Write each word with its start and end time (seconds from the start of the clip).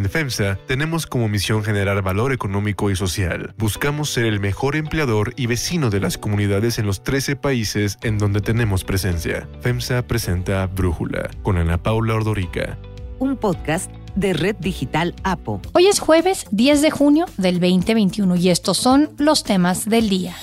En 0.00 0.08
FEMSA 0.08 0.56
tenemos 0.66 1.06
como 1.06 1.28
misión 1.28 1.62
generar 1.62 2.00
valor 2.00 2.32
económico 2.32 2.90
y 2.90 2.96
social. 2.96 3.52
Buscamos 3.58 4.08
ser 4.08 4.24
el 4.24 4.40
mejor 4.40 4.74
empleador 4.74 5.34
y 5.36 5.44
vecino 5.44 5.90
de 5.90 6.00
las 6.00 6.16
comunidades 6.16 6.78
en 6.78 6.86
los 6.86 7.04
13 7.04 7.36
países 7.36 7.98
en 8.00 8.16
donde 8.16 8.40
tenemos 8.40 8.82
presencia. 8.82 9.46
FEMSA 9.60 10.06
presenta 10.06 10.66
Brújula 10.68 11.28
con 11.42 11.58
Ana 11.58 11.82
Paula 11.82 12.14
Ordorica. 12.14 12.78
Un 13.18 13.36
podcast 13.36 13.90
de 14.14 14.32
Red 14.32 14.56
Digital 14.60 15.14
APO. 15.22 15.60
Hoy 15.74 15.88
es 15.88 16.00
jueves 16.00 16.46
10 16.50 16.80
de 16.80 16.90
junio 16.90 17.26
del 17.36 17.60
2021 17.60 18.36
y 18.36 18.48
estos 18.48 18.78
son 18.78 19.10
los 19.18 19.44
temas 19.44 19.84
del 19.84 20.08
día 20.08 20.34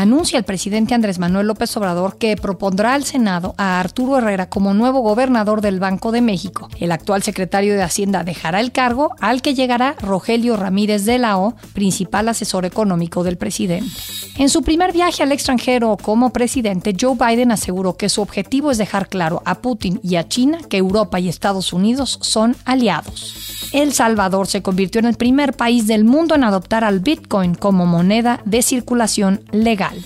anuncia 0.00 0.38
el 0.38 0.44
presidente 0.44 0.94
Andrés 0.94 1.18
Manuel 1.18 1.46
López 1.46 1.76
Obrador 1.76 2.16
que 2.16 2.34
propondrá 2.34 2.94
al 2.94 3.04
Senado 3.04 3.54
a 3.58 3.78
Arturo 3.78 4.16
Herrera 4.16 4.48
como 4.48 4.72
nuevo 4.72 5.00
gobernador 5.00 5.60
del 5.60 5.78
Banco 5.78 6.10
de 6.10 6.22
México. 6.22 6.70
El 6.80 6.90
actual 6.90 7.22
secretario 7.22 7.74
de 7.74 7.82
Hacienda 7.82 8.24
dejará 8.24 8.60
el 8.60 8.72
cargo 8.72 9.10
al 9.20 9.42
que 9.42 9.54
llegará 9.54 9.96
Rogelio 10.00 10.56
Ramírez 10.56 11.04
de 11.04 11.18
la 11.18 11.36
O, 11.36 11.54
principal 11.74 12.28
asesor 12.28 12.64
económico 12.64 13.24
del 13.24 13.36
presidente. 13.36 13.90
En 14.38 14.48
su 14.48 14.62
primer 14.62 14.92
viaje 14.92 15.22
al 15.22 15.32
extranjero 15.32 15.98
como 16.00 16.32
presidente, 16.32 16.96
Joe 16.98 17.16
Biden 17.16 17.52
aseguró 17.52 17.98
que 17.98 18.08
su 18.08 18.22
objetivo 18.22 18.70
es 18.70 18.78
dejar 18.78 19.08
claro 19.08 19.42
a 19.44 19.60
Putin 19.60 20.00
y 20.02 20.16
a 20.16 20.26
China 20.26 20.60
que 20.70 20.78
Europa 20.78 21.20
y 21.20 21.28
Estados 21.28 21.74
Unidos 21.74 22.18
son 22.22 22.56
aliados. 22.64 23.49
El 23.72 23.92
Salvador 23.92 24.48
se 24.48 24.62
convirtió 24.62 24.98
en 24.98 25.04
el 25.04 25.14
primer 25.14 25.52
país 25.54 25.86
del 25.86 26.04
mundo 26.04 26.34
en 26.34 26.42
adoptar 26.42 26.82
al 26.82 26.98
Bitcoin 26.98 27.54
como 27.54 27.86
moneda 27.86 28.40
de 28.44 28.62
circulación 28.62 29.44
legal. 29.52 29.96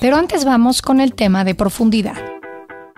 Pero 0.00 0.16
antes 0.16 0.44
vamos 0.44 0.82
con 0.82 1.00
el 1.00 1.14
tema 1.14 1.44
de 1.44 1.54
profundidad. 1.54 2.16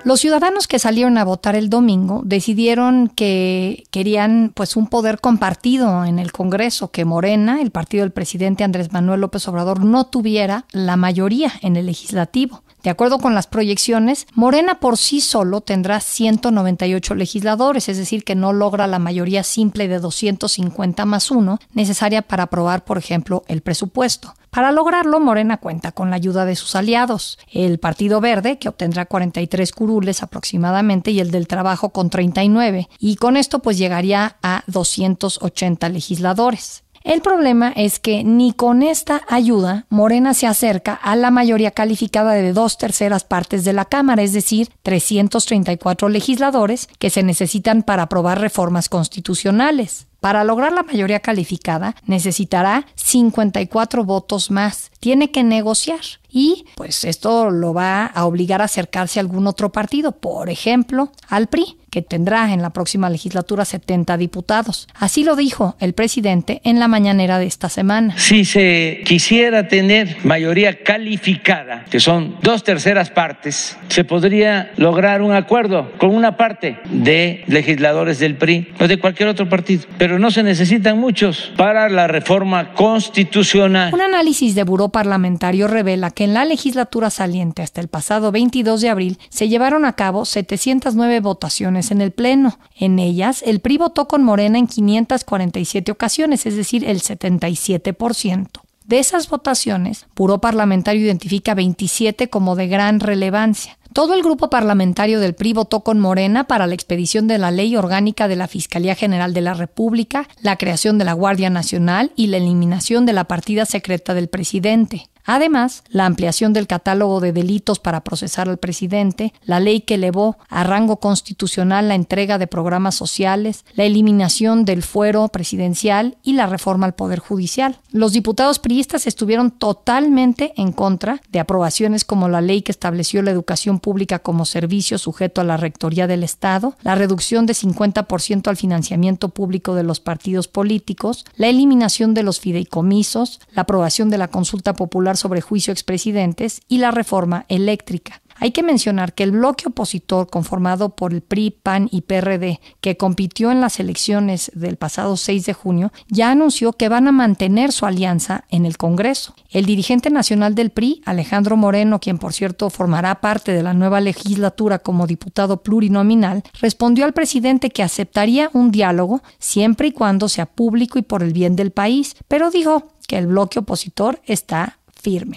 Los 0.05 0.21
ciudadanos 0.21 0.69
que 0.69 0.79
salieron 0.79 1.19
a 1.19 1.25
votar 1.25 1.57
el 1.57 1.69
domingo 1.69 2.23
decidieron 2.25 3.09
que 3.09 3.85
querían 3.91 4.53
pues 4.55 4.77
un 4.77 4.87
poder 4.87 5.21
compartido 5.21 6.05
en 6.05 6.19
el 6.19 6.33
Congreso, 6.33 6.93
que 6.93 7.05
Morena, 7.05 7.61
el 7.61 7.73
partido 7.73 8.03
del 8.03 8.13
presidente 8.13 8.63
Andrés 8.63 8.93
Manuel 8.93 9.21
López 9.21 9.47
Obrador, 9.49 9.85
no 9.85 10.07
tuviera 10.07 10.65
la 10.71 10.97
mayoría 10.97 11.53
en 11.61 11.77
el 11.77 11.87
legislativo. 11.87 12.63
De 12.87 12.91
acuerdo 12.91 13.19
con 13.19 13.35
las 13.35 13.49
proyecciones, 13.49 14.29
Morena 14.35 14.79
por 14.79 14.97
sí 14.97 15.21
solo 15.21 15.61
tendrá 15.61 15.99
198 15.99 17.17
legisladores, 17.17 17.89
es 17.89 17.99
decir, 17.99 18.23
que 18.23 18.37
no 18.37 18.53
logra 18.53 18.87
la 18.87 19.01
mayoría 19.01 19.43
simple 19.43 19.89
de 19.89 19.99
250 19.99 21.05
más 21.05 21.33
uno 21.33 21.59
necesaria 21.73 22.23
para 22.23 22.45
aprobar, 22.45 22.85
por 22.85 22.97
ejemplo, 22.97 23.43
el 23.49 23.61
presupuesto. 23.61 24.35
Para 24.51 24.71
lograrlo, 24.71 25.19
Morena 25.19 25.57
cuenta 25.57 25.91
con 25.91 26.11
la 26.11 26.17
ayuda 26.17 26.45
de 26.45 26.55
sus 26.55 26.77
aliados, 26.77 27.41
el 27.51 27.81
Partido 27.81 28.21
Verde, 28.21 28.61
que 28.61 28.69
obtendrá 28.69 29.05
43 29.05 29.73
curules 29.73 30.23
aproximadamente, 30.23 31.11
y 31.11 31.19
el 31.19 31.33
del 31.33 31.49
Trabajo 31.49 31.89
con 31.89 32.09
39, 32.09 32.89
y 33.01 33.17
con 33.17 33.37
esto 33.37 33.59
pues 33.59 33.79
llegaría 33.79 34.37
a 34.45 34.63
280 34.69 35.89
legisladores. 35.89 36.85
El 37.07 37.21
problema 37.21 37.73
es 37.77 38.01
que 38.01 38.25
ni 38.25 38.53
con 38.53 38.83
esta 38.83 39.23
ayuda 39.29 39.87
Morena 39.91 40.35
se 40.35 40.49
acerca 40.49 40.93
a 40.93 41.15
la 41.15 41.31
mayoría 41.31 41.71
calificada 41.71 42.33
de 42.33 42.53
dos 42.53 42.79
terceras 42.79 43.23
partes 43.23 43.63
de 43.65 43.73
la 43.73 43.85
Cámara, 43.85 44.25
es 44.25 44.33
decir, 44.33 44.71
334 44.83 46.09
legisladores 46.09 46.89
que 46.99 47.11
se 47.11 47.23
necesitan 47.23 47.85
para 47.85 48.03
aprobar 48.03 48.41
reformas 48.41 48.89
constitucionales. 48.89 50.09
Para 50.19 50.43
lograr 50.43 50.73
la 50.73 50.83
mayoría 50.83 51.21
calificada 51.21 51.95
necesitará 52.07 52.87
54 52.97 54.03
votos 54.03 54.51
más. 54.51 54.91
Tiene 54.99 55.31
que 55.31 55.45
negociar 55.45 56.01
y 56.29 56.67
pues 56.75 57.05
esto 57.05 57.53
lo 57.53 57.73
va 57.73 58.07
a 58.07 58.25
obligar 58.27 58.63
a 58.63 58.65
acercarse 58.65 59.21
a 59.21 59.23
algún 59.23 59.47
otro 59.47 59.71
partido, 59.71 60.11
por 60.11 60.51
ejemplo, 60.51 61.13
al 61.29 61.47
PRI 61.47 61.79
que 61.97 62.03
tendrá 62.03 62.53
en 62.53 62.61
la 62.61 62.75
próxima 62.75 63.09
legislatura 63.09 63.65
70 63.65 64.19
diputados. 64.19 64.87
Así 64.93 65.25
lo 65.25 65.35
dijo 65.35 65.77
el 65.81 65.95
presidente 65.95 66.61
en 66.63 66.79
la 66.79 66.89
mañanera 66.89 67.39
de 67.39 67.47
esta 67.47 67.71
semana. 67.71 68.19
Si 68.19 68.45
se 68.45 69.01
quisiera 69.07 69.67
tener 69.67 70.19
mayoría 70.23 70.83
calificada, 70.83 71.87
que 71.87 71.99
son 71.99 72.37
dos 72.43 72.65
terceras 72.65 73.09
partes, 73.09 73.79
se 73.89 74.05
podría 74.05 74.73
lograr 74.77 75.23
un 75.23 75.33
acuerdo 75.33 75.91
con 75.97 76.15
una 76.15 76.37
parte 76.37 76.79
de 76.91 77.43
legisladores 77.47 78.19
del 78.19 78.37
PRI 78.37 78.75
o 78.79 78.89
de 78.89 78.99
cualquier 78.99 79.31
otro 79.31 79.49
partido, 79.49 79.85
pero 79.97 80.19
no 80.19 80.31
se 80.31 80.43
necesitan 80.43 80.99
muchos 80.99 81.51
para 81.57 81.89
la 81.89 82.09
reforma 82.09 82.75
constitucional. 82.75 83.95
Un 83.95 84.03
análisis 84.03 84.55
de 84.55 84.65
Buró 84.65 84.91
Parlamentario 84.91 85.67
revela 85.67 86.11
que 86.11 86.25
en 86.25 86.35
la 86.35 86.45
legislatura 86.45 87.09
saliente 87.09 87.63
hasta 87.63 87.81
el 87.81 87.89
pasado 87.89 88.33
22 88.33 88.83
de 88.83 88.91
abril 88.91 89.19
se 89.31 89.49
llevaron 89.49 89.87
a 89.87 89.95
cabo 89.95 90.27
709 90.27 91.21
votaciones 91.21 91.86
en 91.91 92.01
el 92.01 92.13
Pleno. 92.13 92.59
En 92.75 92.99
ellas, 92.99 93.43
el 93.47 93.61
PRI 93.61 93.79
votó 93.79 94.09
con 94.09 94.23
Morena 94.23 94.59
en 94.59 94.67
547 94.67 95.93
ocasiones, 95.93 96.47
es 96.47 96.57
decir, 96.57 96.85
el 96.85 97.01
77%. 97.03 98.49
De 98.87 99.01
esas 99.01 99.29
votaciones, 99.29 100.07
Puro 100.15 100.41
Parlamentario 100.41 101.03
identifica 101.03 101.55
27 101.55 102.31
como 102.31 102.55
de 102.55 102.69
gran 102.69 103.01
relevancia. 103.01 103.79
Todo 103.93 104.15
el 104.15 104.23
grupo 104.23 104.51
parlamentario 104.51 105.21
del 105.21 105.35
PRI 105.35 105.55
votó 105.55 105.81
con 105.81 105.99
Morena 105.99 106.45
para 106.45 106.67
la 106.67 106.75
expedición 106.75 107.27
de 107.27 107.39
la 107.39 107.51
ley 107.51 107.77
orgánica 107.77 108.29
de 108.29 108.37
la 108.37 108.47
Fiscalía 108.47 108.95
General 108.95 109.33
de 109.33 109.41
la 109.41 109.55
República, 109.55 110.29
la 110.43 110.57
creación 110.57 110.99
de 110.99 111.07
la 111.07 111.15
Guardia 111.15 111.51
Nacional 111.51 112.13
y 112.15 112.27
la 112.27 112.37
eliminación 112.37 113.07
de 113.07 113.15
la 113.15 113.25
partida 113.25 113.65
secreta 113.65 114.13
del 114.13 114.29
presidente. 114.29 115.09
Además, 115.27 115.83
la 115.91 116.07
ampliación 116.07 116.53
del 116.53 116.69
catálogo 116.69 117.21
de 117.21 117.33
delitos 117.33 117.81
para 117.81 118.03
procesar 118.03 118.49
al 118.49 118.59
presidente, 118.59 119.35
la 119.45 119.59
ley 119.59 119.81
que 119.81 119.95
elevó 119.95 120.39
a 120.49 120.63
rango 120.63 120.99
constitucional 120.99 121.89
la 121.89 121.97
entrega 121.97 122.39
de 122.39 122.47
programas 122.47 122.95
sociales, 122.95 123.65
la 123.75 123.85
eliminación 123.85 124.65
del 124.65 124.85
fuero 124.85 125.27
presidencial 125.29 126.17
y 126.23 126.35
la 126.35 126.47
reforma 126.47 126.87
al 126.87 126.95
Poder 126.95 127.19
Judicial. 127.19 127.79
Los 127.91 128.13
diputados 128.13 128.61
priistas 128.61 129.07
estuvieron 129.09 129.51
totalmente 129.51 130.53
en 130.57 130.71
contra 130.71 131.21
de 131.31 131.41
aprobaciones 131.41 132.05
como 132.05 132.29
la 132.29 132.41
ley 132.41 132.63
que 132.63 132.73
estableció 132.73 133.21
la 133.23 133.33
educación 133.33 133.81
pública 133.81 134.21
como 134.21 134.45
servicio 134.45 134.99
sujeto 134.99 135.41
a 135.41 135.45
la 135.45 135.57
Rectoría 135.57 136.07
del 136.07 136.23
Estado, 136.23 136.77
la 136.83 136.95
reducción 136.95 137.47
de 137.47 137.55
50% 137.55 138.49
al 138.49 138.57
financiamiento 138.57 139.31
público 139.31 139.75
de 139.75 139.83
los 139.83 139.99
partidos 139.99 140.47
políticos, 140.47 141.25
la 141.37 141.49
eliminación 141.49 142.15
de 142.15 142.23
los 142.23 142.39
fideicomisos, 142.39 143.41
la 143.53 143.63
aprobación 143.63 144.11
de 144.11 144.19
la 144.19 144.29
consulta 144.29 144.75
popular 144.75 145.16
sobre 145.17 145.41
juicio 145.41 145.73
expresidentes 145.73 146.61
y 146.69 146.79
la 146.79 146.91
reforma 146.91 147.45
eléctrica. 147.49 148.23
Hay 148.39 148.51
que 148.51 148.63
mencionar 148.63 149.15
que 149.15 149.23
el 149.23 149.31
bloque 149.31 149.69
opositor 149.69 150.29
conformado 150.29 150.91
por 150.91 151.13
el 151.15 151.23
PRI, 151.23 151.51
PAN 151.51 151.89
y 151.91 152.03
PRD, 152.03 152.61
que 152.81 152.97
compitió 152.97 153.51
en 153.51 153.63
las 153.63 153.81
elecciones 153.81 154.53
del 154.55 154.77
pasado 154.77 155.17
6 155.17 155.47
de 155.47 155.55
junio, 155.55 155.93
ya 156.09 156.31
anunció 156.31 156.75
que 156.75 156.91
van 156.91 157.09
a 157.09 157.13
mantener 157.13 157.73
su 157.73 157.87
alianza 157.87 158.45
en 158.51 158.67
el 158.67 158.77
Congreso. 158.77 159.35
El 159.51 159.65
dirigente 159.65 160.11
nacional 160.11 160.55
del 160.55 160.71
PRI, 160.71 161.03
Alejandro 161.07 161.57
Moreno, 161.57 161.99
quien 161.99 162.19
por 162.19 162.35
cierto 162.35 162.69
formará 162.69 163.23
parte 163.23 163.53
de 163.53 163.63
la 163.63 163.73
nueva 163.73 164.01
legislatura 164.01 164.81
como 164.81 165.07
diputado 165.07 165.63
plurinominal, 165.63 166.43
respondió 166.61 167.07
al 167.07 167.15
presidente 167.15 167.71
que 167.71 167.83
aceptaría 167.83 168.51
un 168.53 168.71
diálogo 168.71 169.23
siempre 169.39 169.89
y 169.89 169.93
cuando 169.93 170.29
sea 170.29 170.45
público 170.45 170.99
y 170.99 171.03
por 171.03 171.23
el 171.23 171.33
bien 171.33 171.57
del 171.57 171.71
país, 171.71 172.15
pero 172.29 172.51
dijo 172.51 172.89
que 173.07 173.17
el 173.17 173.29
bloque 173.29 173.61
opositor 173.61 174.21
está 174.25 174.76